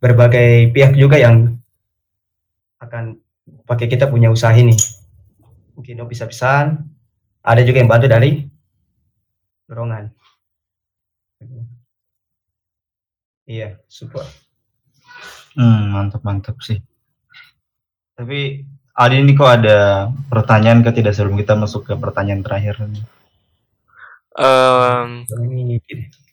berbagai 0.00 0.72
pihak 0.72 0.96
juga 0.96 1.20
yang 1.20 1.60
akan 2.80 3.20
pakai 3.68 3.90
kita 3.90 4.08
punya 4.08 4.32
usaha 4.32 4.54
ini. 4.54 4.72
Mungkin 5.76 6.00
oh 6.00 6.08
bisa-bisaan, 6.08 6.95
ada 7.46 7.62
juga 7.62 7.78
yang 7.78 7.90
bantu 7.90 8.10
dari 8.10 8.42
dorongan. 9.70 10.10
Iya, 13.46 13.78
support. 13.86 14.26
Hmm, 15.54 15.94
mantap 15.94 16.26
mantap 16.26 16.58
sih. 16.58 16.82
Tapi 18.18 18.66
Adi 18.96 19.20
ini 19.20 19.36
kok 19.36 19.46
ada 19.60 20.08
pertanyaan 20.26 20.80
ke 20.80 20.90
tidak 20.90 21.14
sebelum 21.14 21.36
kita 21.36 21.54
masuk 21.54 21.86
ke 21.86 21.94
pertanyaan 21.94 22.42
terakhir? 22.42 22.80
Ini 22.80 23.00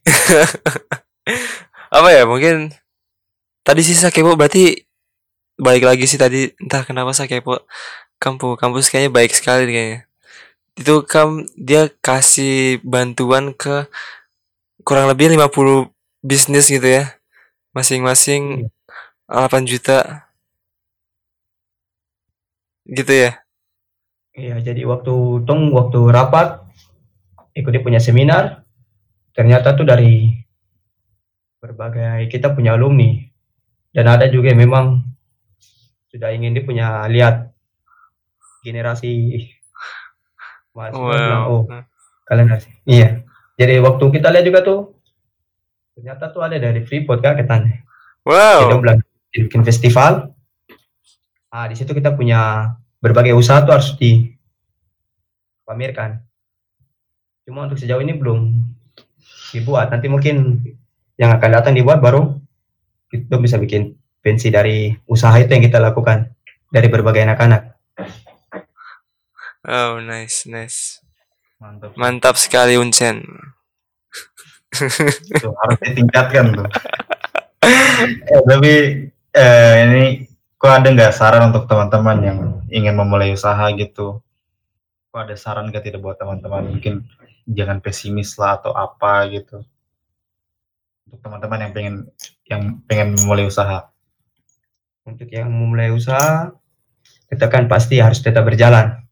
apa 1.98 2.10
ya 2.12 2.24
mungkin 2.28 2.72
tadi 3.64 3.82
sih 3.86 3.96
saya 3.96 4.12
kepo 4.12 4.36
berarti 4.36 4.76
balik 5.56 5.88
lagi 5.88 6.04
sih 6.08 6.20
tadi 6.20 6.52
entah 6.60 6.84
kenapa 6.84 7.16
saya 7.16 7.32
kepo 7.32 7.64
kampus 8.20 8.60
kampus 8.60 8.86
kayaknya 8.92 9.12
baik 9.12 9.32
sekali 9.32 9.70
kayaknya 9.72 10.00
itu 10.74 11.06
kam 11.06 11.46
dia 11.54 11.90
kasih 12.02 12.82
bantuan 12.82 13.54
ke 13.54 13.86
kurang 14.82 15.08
lebih 15.10 15.30
50 15.32 15.90
bisnis 16.26 16.70
gitu 16.70 16.86
ya. 16.86 17.14
Masing-masing 17.74 18.70
8 19.30 19.66
juta. 19.66 20.30
Gitu 22.86 23.14
ya? 23.14 23.32
Iya, 24.34 24.62
jadi 24.66 24.82
waktu 24.90 25.46
tong 25.46 25.70
waktu 25.72 26.10
rapat 26.10 26.66
ikut 27.54 27.70
dia 27.70 27.86
punya 27.86 28.02
seminar, 28.02 28.66
ternyata 29.38 29.78
tuh 29.78 29.86
dari 29.86 30.42
berbagai 31.62 32.28
kita 32.34 32.50
punya 32.52 32.74
alumni. 32.74 33.14
Dan 33.94 34.10
ada 34.10 34.26
juga 34.26 34.50
yang 34.50 34.66
memang 34.66 35.06
sudah 36.10 36.34
ingin 36.34 36.58
dia 36.58 36.66
punya 36.66 37.06
lihat 37.10 37.54
generasi 38.66 39.38
mahasiswa 40.74 41.14
bilang, 41.14 41.46
oh 41.48 41.64
wow 41.70 41.86
kalian 42.24 42.56
harus 42.56 42.64
iya. 42.88 43.20
Jadi 43.60 43.84
waktu 43.84 44.06
kita 44.10 44.32
lihat 44.34 44.46
juga 44.48 44.64
tuh 44.66 44.98
ternyata 45.94 46.34
tuh 46.34 46.42
ada 46.42 46.58
dari 46.58 46.82
Freeport 46.82 47.22
kan 47.22 47.38
katanya 47.38 47.86
kita 48.26 48.26
wow 48.26 48.82
bilang 48.82 48.98
bikin 49.30 49.62
festival. 49.62 50.34
Ah 51.54 51.70
di 51.70 51.78
situ 51.78 51.94
kita 51.94 52.18
punya 52.18 52.74
berbagai 52.98 53.38
usaha 53.38 53.62
tuh 53.62 53.78
harus 53.78 53.94
dipamerkan. 54.02 56.26
Cuma 57.46 57.70
untuk 57.70 57.78
sejauh 57.78 58.02
ini 58.02 58.18
belum 58.18 58.58
dibuat. 59.54 59.94
Nanti 59.94 60.10
mungkin 60.10 60.66
yang 61.20 61.30
akan 61.38 61.50
datang 61.54 61.78
dibuat 61.78 62.02
baru 62.02 62.42
itu 63.14 63.30
bisa 63.38 63.62
bikin 63.62 63.94
pensi 64.24 64.48
dari 64.50 64.90
usaha 65.06 65.38
itu 65.38 65.54
yang 65.54 65.62
kita 65.62 65.78
lakukan 65.78 66.34
dari 66.74 66.90
berbagai 66.90 67.22
anak-anak 67.22 67.73
oh 69.68 70.00
nice 70.04 70.48
nice 70.50 71.00
Mantap. 71.60 71.96
mantap 71.96 72.36
sekali 72.36 72.76
Uncen 72.76 73.24
Tuh, 75.42 75.54
harus 75.54 75.78
ditingkatkan 75.86 76.46
tuh. 76.58 76.68
Eh, 78.04 78.42
tapi 78.44 78.74
eh, 79.38 79.76
ini 79.86 80.04
kok 80.58 80.74
ada 80.82 80.90
nggak 80.90 81.14
saran 81.14 81.54
untuk 81.54 81.70
teman-teman 81.70 82.18
yang 82.26 82.40
ingin 82.74 82.98
memulai 82.98 83.32
usaha 83.32 83.70
gitu? 83.78 84.20
Kok 85.14 85.20
ada 85.30 85.36
saran 85.38 85.70
nggak 85.70 85.86
tidak 85.86 86.02
buat 86.02 86.18
teman-teman? 86.18 86.74
Mungkin 86.74 87.06
jangan 87.46 87.86
pesimis 87.86 88.34
lah 88.42 88.58
atau 88.58 88.74
apa 88.74 89.30
gitu. 89.30 89.62
Untuk 91.06 91.20
teman-teman 91.22 91.70
yang 91.70 91.72
pengen 91.72 91.96
yang 92.50 92.62
pengen 92.90 93.14
memulai 93.14 93.46
usaha. 93.48 93.90
untuk 95.04 95.28
yang 95.36 95.52
memulai 95.52 95.92
usaha 95.92 96.56
kita 97.28 97.52
kan 97.52 97.68
pasti 97.68 98.00
harus 98.00 98.24
tetap 98.24 98.48
berjalan 98.48 99.03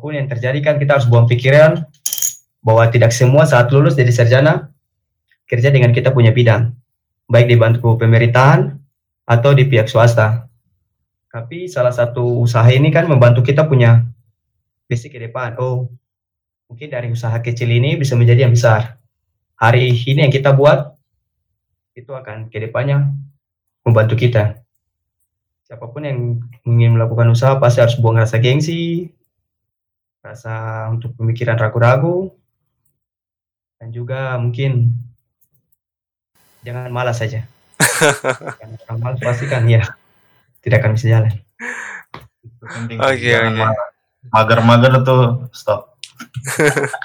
apa 0.00 0.08
pun 0.08 0.16
yang 0.16 0.32
terjadi 0.32 0.64
kan 0.64 0.74
kita 0.80 0.96
harus 0.96 1.04
buang 1.04 1.28
pikiran 1.28 1.84
bahwa 2.64 2.88
tidak 2.88 3.12
semua 3.12 3.44
saat 3.44 3.68
lulus 3.68 4.00
jadi 4.00 4.08
sarjana 4.08 4.72
kerja 5.44 5.68
dengan 5.68 5.92
kita 5.92 6.08
punya 6.08 6.32
bidang 6.32 6.72
baik 7.28 7.52
di 7.52 7.60
bantu 7.60 8.00
pemerintahan 8.00 8.80
atau 9.28 9.52
di 9.52 9.68
pihak 9.68 9.92
swasta. 9.92 10.48
Tapi 11.28 11.68
salah 11.68 11.92
satu 11.92 12.48
usaha 12.48 12.64
ini 12.72 12.88
kan 12.88 13.12
membantu 13.12 13.44
kita 13.44 13.68
punya 13.68 14.08
basic 14.88 15.20
ke 15.20 15.28
depan. 15.28 15.60
Oh 15.60 15.92
mungkin 16.72 16.88
dari 16.88 17.12
usaha 17.12 17.36
kecil 17.44 17.68
ini 17.68 18.00
bisa 18.00 18.16
menjadi 18.16 18.48
yang 18.48 18.56
besar. 18.56 18.96
Hari 19.60 20.00
ini 20.08 20.24
yang 20.24 20.32
kita 20.32 20.56
buat 20.56 20.96
itu 21.92 22.08
akan 22.08 22.48
ke 22.48 22.56
depannya 22.56 23.04
membantu 23.84 24.16
kita. 24.16 24.64
Siapa 25.68 25.92
pun 25.92 26.08
yang 26.08 26.40
ingin 26.64 26.96
melakukan 26.96 27.28
usaha 27.28 27.60
pasti 27.60 27.84
harus 27.84 28.00
buang 28.00 28.16
rasa 28.16 28.40
gengsi, 28.40 29.12
rasa 30.20 30.86
untuk 30.92 31.16
pemikiran 31.16 31.56
ragu-ragu, 31.56 32.32
dan 33.80 33.88
juga 33.92 34.36
mungkin 34.36 34.92
jangan 36.60 36.92
malas 36.92 37.20
saja. 37.20 37.48
Karena 38.60 38.76
orang 38.88 38.98
malas 39.00 39.20
pasti 39.20 39.48
kan 39.48 39.64
ya 39.64 39.80
tidak 40.60 40.84
akan 40.84 40.92
bisa 40.96 41.06
jalan. 41.16 41.34
Oke, 43.00 43.30
oke. 43.32 43.50
ma- 43.56 43.88
Mager-mager 44.36 45.00
tuh 45.00 45.48
stop. 45.56 45.96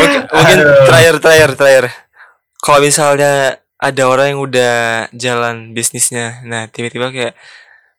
mungkin 0.00 0.20
mungkin 0.30 0.58
terakhir 0.90 1.14
terakhir 1.22 1.50
terakhir 1.54 1.84
kalau 2.58 2.80
misalnya 2.82 3.58
ada 3.78 4.02
orang 4.06 4.34
yang 4.34 4.40
udah 4.42 4.74
jalan 5.14 5.70
bisnisnya 5.70 6.42
nah 6.46 6.66
tiba-tiba 6.66 7.10
kayak 7.14 7.34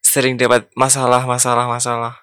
sering 0.03 0.35
dapat 0.35 0.67
masalah 0.75 1.23
masalah 1.23 1.67
masalah 1.67 2.13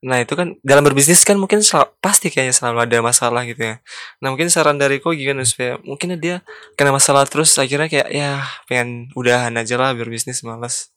nah 0.00 0.16
itu 0.16 0.32
kan 0.32 0.56
dalam 0.64 0.80
berbisnis 0.80 1.20
kan 1.28 1.36
mungkin 1.36 1.60
sel- 1.60 1.92
pasti 2.00 2.32
kayaknya 2.32 2.56
selalu 2.56 2.78
ada 2.88 2.98
masalah 3.04 3.44
gitu 3.44 3.60
ya 3.60 3.76
nah 4.24 4.32
mungkin 4.32 4.48
saran 4.48 4.80
dari 4.80 4.96
kau 5.02 5.12
gimana 5.12 5.44
supaya 5.44 5.76
mungkin 5.84 6.16
dia 6.16 6.40
kena 6.76 6.92
masalah 6.96 7.28
terus 7.28 7.52
akhirnya 7.60 7.88
kayak 7.92 8.08
ya 8.08 8.40
pengen 8.64 9.12
udahan 9.12 9.52
aja 9.60 9.76
lah 9.76 9.92
berbisnis 9.92 10.40
malas 10.40 10.88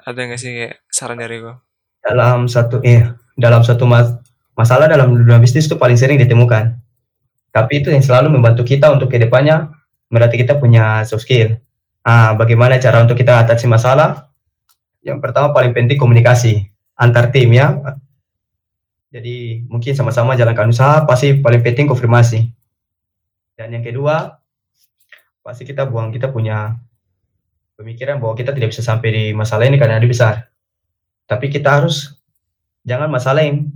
ada 0.00 0.16
nggak 0.22 0.40
sih 0.40 0.50
kayak 0.54 0.74
saran 0.88 1.18
dari 1.18 1.42
kau 1.42 1.56
Dalam 2.00 2.46
satu 2.46 2.78
eh 2.86 3.02
dalam 3.36 3.60
satu 3.66 3.84
mas- 3.84 4.14
masalah 4.56 4.86
dalam 4.86 5.12
dunia 5.12 5.36
bisnis 5.42 5.66
itu 5.68 5.76
paling 5.76 5.98
sering 5.98 6.16
ditemukan. 6.22 6.78
Tapi 7.50 7.72
itu 7.82 7.88
yang 7.90 8.04
selalu 8.04 8.36
membantu 8.36 8.62
kita 8.62 8.92
untuk 8.92 9.10
ke 9.10 9.18
depannya 9.18 9.72
berarti 10.08 10.38
kita 10.38 10.54
punya 10.60 11.02
soft 11.08 11.26
skill. 11.26 11.58
Ah, 12.06 12.32
bagaimana 12.38 12.78
cara 12.78 13.02
untuk 13.02 13.18
kita 13.18 13.42
atasi 13.42 13.66
masalah? 13.66 14.30
Yang 15.02 15.18
pertama 15.24 15.50
paling 15.50 15.74
penting 15.74 15.98
komunikasi 15.98 16.68
antar 16.94 17.34
tim 17.34 17.50
ya. 17.50 17.74
Jadi 19.16 19.64
mungkin 19.72 19.96
sama-sama 19.96 20.36
jalankan 20.36 20.68
usaha 20.68 21.08
pasti 21.08 21.40
paling 21.40 21.64
penting 21.64 21.88
konfirmasi. 21.88 22.52
Dan 23.56 23.72
yang 23.72 23.80
kedua 23.80 24.36
pasti 25.40 25.64
kita 25.64 25.88
buang 25.88 26.12
kita 26.12 26.28
punya 26.28 26.76
pemikiran 27.80 28.20
bahwa 28.20 28.36
kita 28.36 28.52
tidak 28.52 28.76
bisa 28.76 28.84
sampai 28.84 29.08
di 29.08 29.24
masalah 29.32 29.64
ini 29.64 29.80
karena 29.80 29.96
dia 29.96 30.12
besar. 30.12 30.52
Tapi 31.24 31.48
kita 31.48 31.80
harus 31.80 32.12
jangan 32.84 33.08
masalah 33.08 33.40
yang 33.40 33.72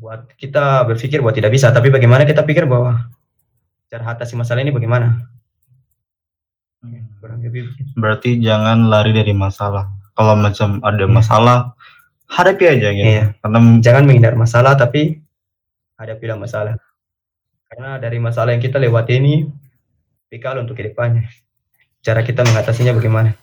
buat 0.00 0.32
kita 0.40 0.88
berpikir 0.88 1.20
bahwa 1.20 1.36
tidak 1.36 1.52
bisa, 1.52 1.68
tapi 1.68 1.92
bagaimana 1.92 2.24
kita 2.24 2.46
pikir 2.48 2.64
bahwa 2.64 3.12
cara 3.92 4.16
atasi 4.16 4.40
masalah 4.40 4.64
ini 4.64 4.72
bagaimana? 4.72 5.28
Berarti 7.98 8.38
jangan 8.40 8.88
lari 8.88 9.12
dari 9.12 9.34
masalah. 9.34 9.90
Kalau 10.14 10.38
macam 10.38 10.78
ada 10.86 11.04
masalah, 11.10 11.58
hadapi 12.28 12.64
aja 12.68 12.88
gitu. 12.92 13.08
Iya. 13.08 13.24
Karena 13.40 13.58
Jangan 13.80 14.02
menghindar 14.04 14.34
masalah, 14.36 14.76
tapi 14.76 15.18
hadapilah 15.96 16.36
masalah. 16.36 16.76
Karena 17.68 18.00
dari 18.00 18.16
masalah 18.20 18.54
yang 18.54 18.62
kita 18.62 18.80
lewati 18.80 19.18
ini, 19.20 19.44
bekal 20.28 20.60
untuk 20.60 20.76
ke 20.76 20.88
depannya. 20.88 21.28
Cara 22.00 22.22
kita 22.22 22.46
mengatasinya 22.46 22.94
bagaimana? 22.96 23.34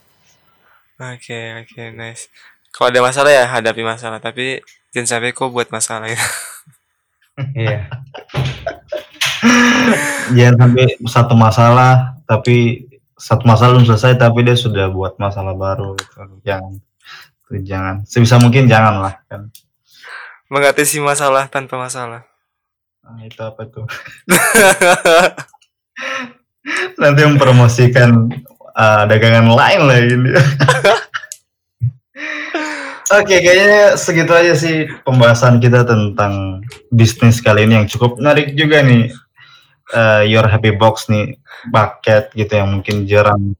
Oke, 0.95 1.59
oke, 1.61 1.91
nice. 1.91 2.31
Kalau 2.71 2.87
ada 2.87 3.01
masalah 3.03 3.31
ya 3.31 3.43
hadapi 3.43 3.83
masalah, 3.83 4.23
tapi 4.23 4.63
jangan 4.95 5.19
sampai 5.19 5.35
kau 5.35 5.51
buat 5.51 5.67
masalah 5.73 6.07
ya. 6.07 6.19
Iya. 7.51 7.91
Jangan 10.39 10.55
sampai 10.55 10.85
satu 11.03 11.35
masalah 11.35 12.15
tapi 12.23 12.87
satu 13.19 13.43
masalah 13.43 13.75
belum 13.75 13.87
selesai 13.91 14.15
tapi 14.15 14.47
dia 14.47 14.55
sudah 14.55 14.87
buat 14.87 15.19
masalah 15.19 15.51
baru 15.51 15.99
gitu. 15.99 16.39
Jangan. 16.47 16.79
Itu 17.45 17.61
jangan. 17.61 18.01
Sebisa 18.09 18.41
mungkin 18.41 18.65
jangan 18.65 19.05
lah 19.05 19.21
kan. 19.29 19.53
Mengatasi 20.49 20.97
masalah 21.01 21.49
tanpa 21.49 21.77
masalah. 21.77 22.25
Nah, 23.05 23.21
itu 23.21 23.41
apa 23.41 23.61
tuh? 23.69 23.85
Nanti 27.01 27.21
mempromosikan 27.21 28.33
uh, 28.73 29.03
dagangan 29.05 29.45
lain 29.45 29.81
lah 29.85 29.97
ini. 30.01 30.31
Oke, 33.13 33.37
kayaknya 33.37 33.93
segitu 34.01 34.33
aja 34.33 34.57
sih 34.57 34.89
pembahasan 35.05 35.61
kita 35.61 35.85
tentang 35.85 36.65
bisnis 36.89 37.37
kali 37.37 37.69
ini 37.69 37.77
yang 37.77 37.85
cukup 37.85 38.17
menarik 38.17 38.57
juga 38.57 38.81
nih. 38.81 39.13
Uh, 39.93 40.25
Your 40.25 40.49
Happy 40.49 40.73
Box 40.73 41.05
nih, 41.13 41.37
bucket 41.69 42.33
gitu 42.33 42.57
yang 42.57 42.73
mungkin 42.73 43.05
jarang 43.05 43.53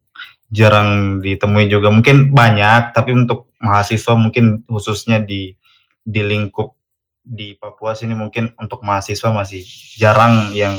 jarang 0.50 1.22
ditemui 1.22 1.70
juga. 1.70 1.94
Mungkin 1.94 2.34
banyak, 2.34 2.98
tapi 2.98 3.14
untuk 3.14 3.54
mahasiswa 3.66 4.14
mungkin 4.14 4.62
khususnya 4.70 5.20
di 5.26 5.58
di 6.06 6.22
lingkup 6.22 6.78
di 7.26 7.58
Papua 7.58 7.98
sini 7.98 8.14
mungkin 8.14 8.54
untuk 8.62 8.86
mahasiswa 8.86 9.34
masih 9.34 9.66
jarang 9.98 10.54
yang 10.54 10.78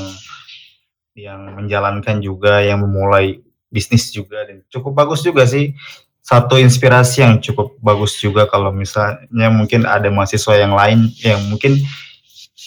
yang 1.19 1.59
menjalankan 1.59 2.23
juga, 2.23 2.63
yang 2.63 2.87
memulai 2.87 3.43
bisnis 3.73 4.15
juga 4.15 4.47
dan 4.47 4.63
cukup 4.71 4.95
bagus 4.95 5.27
juga 5.27 5.43
sih. 5.49 5.75
Satu 6.23 6.59
inspirasi 6.59 7.23
yang 7.23 7.39
cukup 7.39 7.79
bagus 7.83 8.19
juga 8.19 8.47
kalau 8.47 8.71
misalnya 8.71 9.49
mungkin 9.51 9.87
ada 9.87 10.11
mahasiswa 10.11 10.55
yang 10.59 10.75
lain 10.75 11.11
yang 11.23 11.39
mungkin 11.51 11.79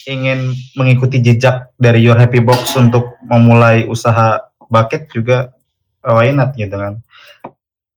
ingin 0.08 0.56
mengikuti 0.74 1.20
jejak 1.22 1.70
dari 1.78 2.02
Your 2.02 2.18
Happy 2.18 2.40
Box 2.42 2.74
untuk 2.80 3.20
memulai 3.28 3.86
usaha 3.86 4.42
bucket 4.72 5.12
juga 5.12 5.54
uh, 6.02 6.18
why 6.18 6.32
not 6.34 6.56
gitu 6.56 6.74
kan. 6.74 7.04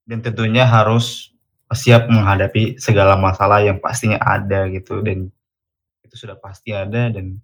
Dan 0.04 0.20
tentunya 0.20 0.66
harus 0.66 1.31
siap 1.72 2.06
menghadapi 2.06 2.76
segala 2.76 3.16
masalah 3.16 3.60
yang 3.60 3.76
pastinya 3.76 4.16
ada 4.18 4.68
gitu 4.68 5.00
dan 5.00 5.28
itu 6.02 6.14
sudah 6.14 6.36
pasti 6.36 6.70
ada 6.70 7.08
dan 7.08 7.40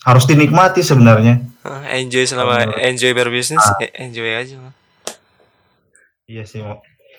harus 0.00 0.24
dinikmati 0.24 0.80
sebenarnya 0.80 1.40
Ah, 1.60 1.84
Enjoy 1.92 2.24
selama 2.24 2.56
Menurut- 2.64 2.80
enjoy 2.80 3.12
berbisnis, 3.12 3.60
Ah. 3.60 3.76
eh, 3.84 3.92
enjoy 4.00 4.32
aja. 4.32 4.56
Iya 6.24 6.44
sih. 6.46 6.64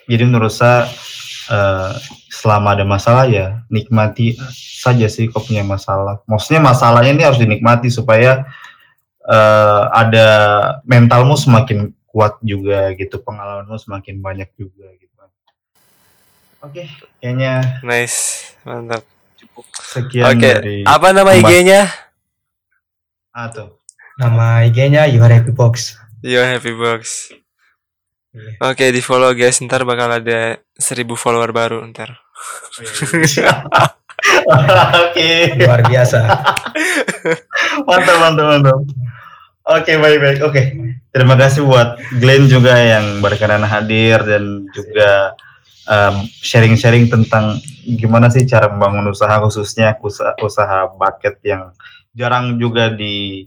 Jadi 0.08 0.24
menurut 0.24 0.50
saya 0.50 0.90
eh, 1.46 1.92
selama 2.32 2.74
ada 2.74 2.82
masalah 2.82 3.28
ya 3.28 3.62
nikmati 3.68 4.34
saja 4.82 5.06
sih 5.06 5.28
kok 5.28 5.46
punya 5.46 5.62
masalah. 5.62 6.24
Maksudnya 6.26 6.58
masalahnya 6.58 7.12
ini 7.12 7.22
harus 7.22 7.38
dinikmati 7.38 7.92
supaya 7.92 8.48
eh, 9.22 9.84
ada 9.94 10.28
mentalmu 10.84 11.38
semakin 11.38 11.94
kuat 12.10 12.42
juga 12.42 12.92
gitu, 12.94 13.22
pengalamanmu 13.22 13.78
semakin 13.78 14.18
banyak 14.20 14.50
juga 14.58 14.90
gitu. 14.98 15.11
Oke, 16.62 16.86
kayaknya 17.18 17.82
Nice, 17.82 18.54
mantap. 18.62 19.02
cukup 19.34 19.66
sekian 19.82 20.30
Oke, 20.30 20.50
dari 20.54 20.78
apa 20.86 21.10
nama 21.10 21.34
IG-nya? 21.34 21.90
ah, 23.34 23.50
tuh. 23.50 23.82
Nama 24.22 24.62
IG-nya 24.70 25.10
Your 25.10 25.26
Happy 25.26 25.50
Box. 25.50 25.98
Your 26.22 26.46
Happy 26.46 26.70
Box. 26.72 27.34
Iya. 28.32 28.62
Oke, 28.64 28.94
di 28.94 29.02
follow 29.02 29.34
guys, 29.34 29.58
ntar 29.60 29.82
bakal 29.84 30.22
ada 30.22 30.62
1000 30.78 31.04
follower 31.18 31.50
baru 31.52 31.82
ntar. 31.90 32.22
Oke. 35.02 35.30
Luar 35.58 35.82
biasa. 35.82 36.20
mantap 37.90 38.18
mantap 38.22 38.46
mantap 38.48 38.78
oke 39.68 39.92
baik 39.94 40.20
baik 40.20 40.40
oke 40.42 40.62
terima 41.10 41.36
kasih 41.38 41.64
buat 41.64 41.98
Glenn 42.18 42.50
juga 42.50 42.74
yang 42.78 43.22
berkenan 43.22 43.62
hadir 43.62 44.22
dan 44.26 44.66
juga 44.74 45.36
um, 45.92 46.16
sharing-sharing 46.40 47.12
tentang 47.12 47.60
gimana 48.00 48.32
sih 48.32 48.48
cara 48.48 48.72
membangun 48.72 49.12
usaha 49.12 49.44
khususnya 49.44 50.00
usaha, 50.00 50.32
usaha 50.40 50.88
bucket 50.96 51.44
yang 51.44 51.76
jarang 52.16 52.56
juga 52.56 52.88
di 52.88 53.44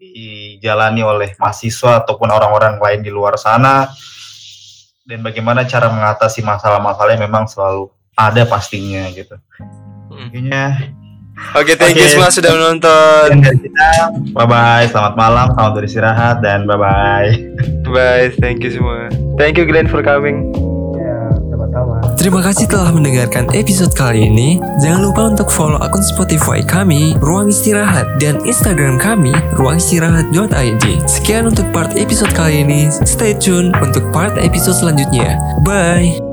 dijalani 0.00 1.04
oleh 1.04 1.36
mahasiswa 1.36 2.00
ataupun 2.00 2.32
orang-orang 2.32 2.80
lain 2.80 3.00
di 3.04 3.12
luar 3.12 3.36
sana 3.36 3.84
dan 5.04 5.20
bagaimana 5.20 5.68
cara 5.68 5.92
mengatasi 5.92 6.40
masalah-masalah 6.40 7.20
yang 7.20 7.28
memang 7.28 7.44
selalu 7.44 7.92
ada 8.16 8.48
pastinya 8.48 9.04
gitu. 9.12 9.36
Hmm. 9.60 10.32
Intinya 10.32 10.72
Oke, 11.56 11.72
thank 11.72 11.96
you 11.96 12.04
Oke. 12.04 12.12
semua 12.20 12.28
sudah 12.28 12.52
menonton. 12.52 13.40
Bye 14.36 14.44
bye, 14.44 14.84
selamat 14.92 15.14
malam, 15.16 15.46
selamat 15.56 15.72
beristirahat 15.72 16.36
dan 16.44 16.68
bye 16.68 16.76
bye. 16.76 17.32
Bye, 17.88 18.28
thank 18.44 18.60
you 18.60 18.68
semua. 18.68 19.08
Thank 19.40 19.56
you 19.56 19.64
Glenn 19.64 19.88
for 19.88 20.04
coming. 20.04 20.52
Terima 22.20 22.44
kasih 22.44 22.68
telah 22.68 22.92
mendengarkan 22.92 23.48
episode 23.56 23.96
kali 23.96 24.28
ini. 24.28 24.60
Jangan 24.84 25.00
lupa 25.08 25.32
untuk 25.32 25.48
follow 25.48 25.80
akun 25.80 26.04
Spotify 26.04 26.60
kami, 26.60 27.16
Ruang 27.16 27.48
Istirahat, 27.48 28.20
dan 28.20 28.36
Instagram 28.44 29.00
kami, 29.00 29.32
ruangistirahat.id. 29.56 30.84
Sekian 31.08 31.48
untuk 31.48 31.64
part 31.72 31.96
episode 31.96 32.28
kali 32.36 32.60
ini. 32.60 32.92
Stay 33.08 33.32
tune 33.32 33.72
untuk 33.80 34.04
part 34.12 34.36
episode 34.36 34.76
selanjutnya. 34.76 35.40
Bye! 35.64 36.29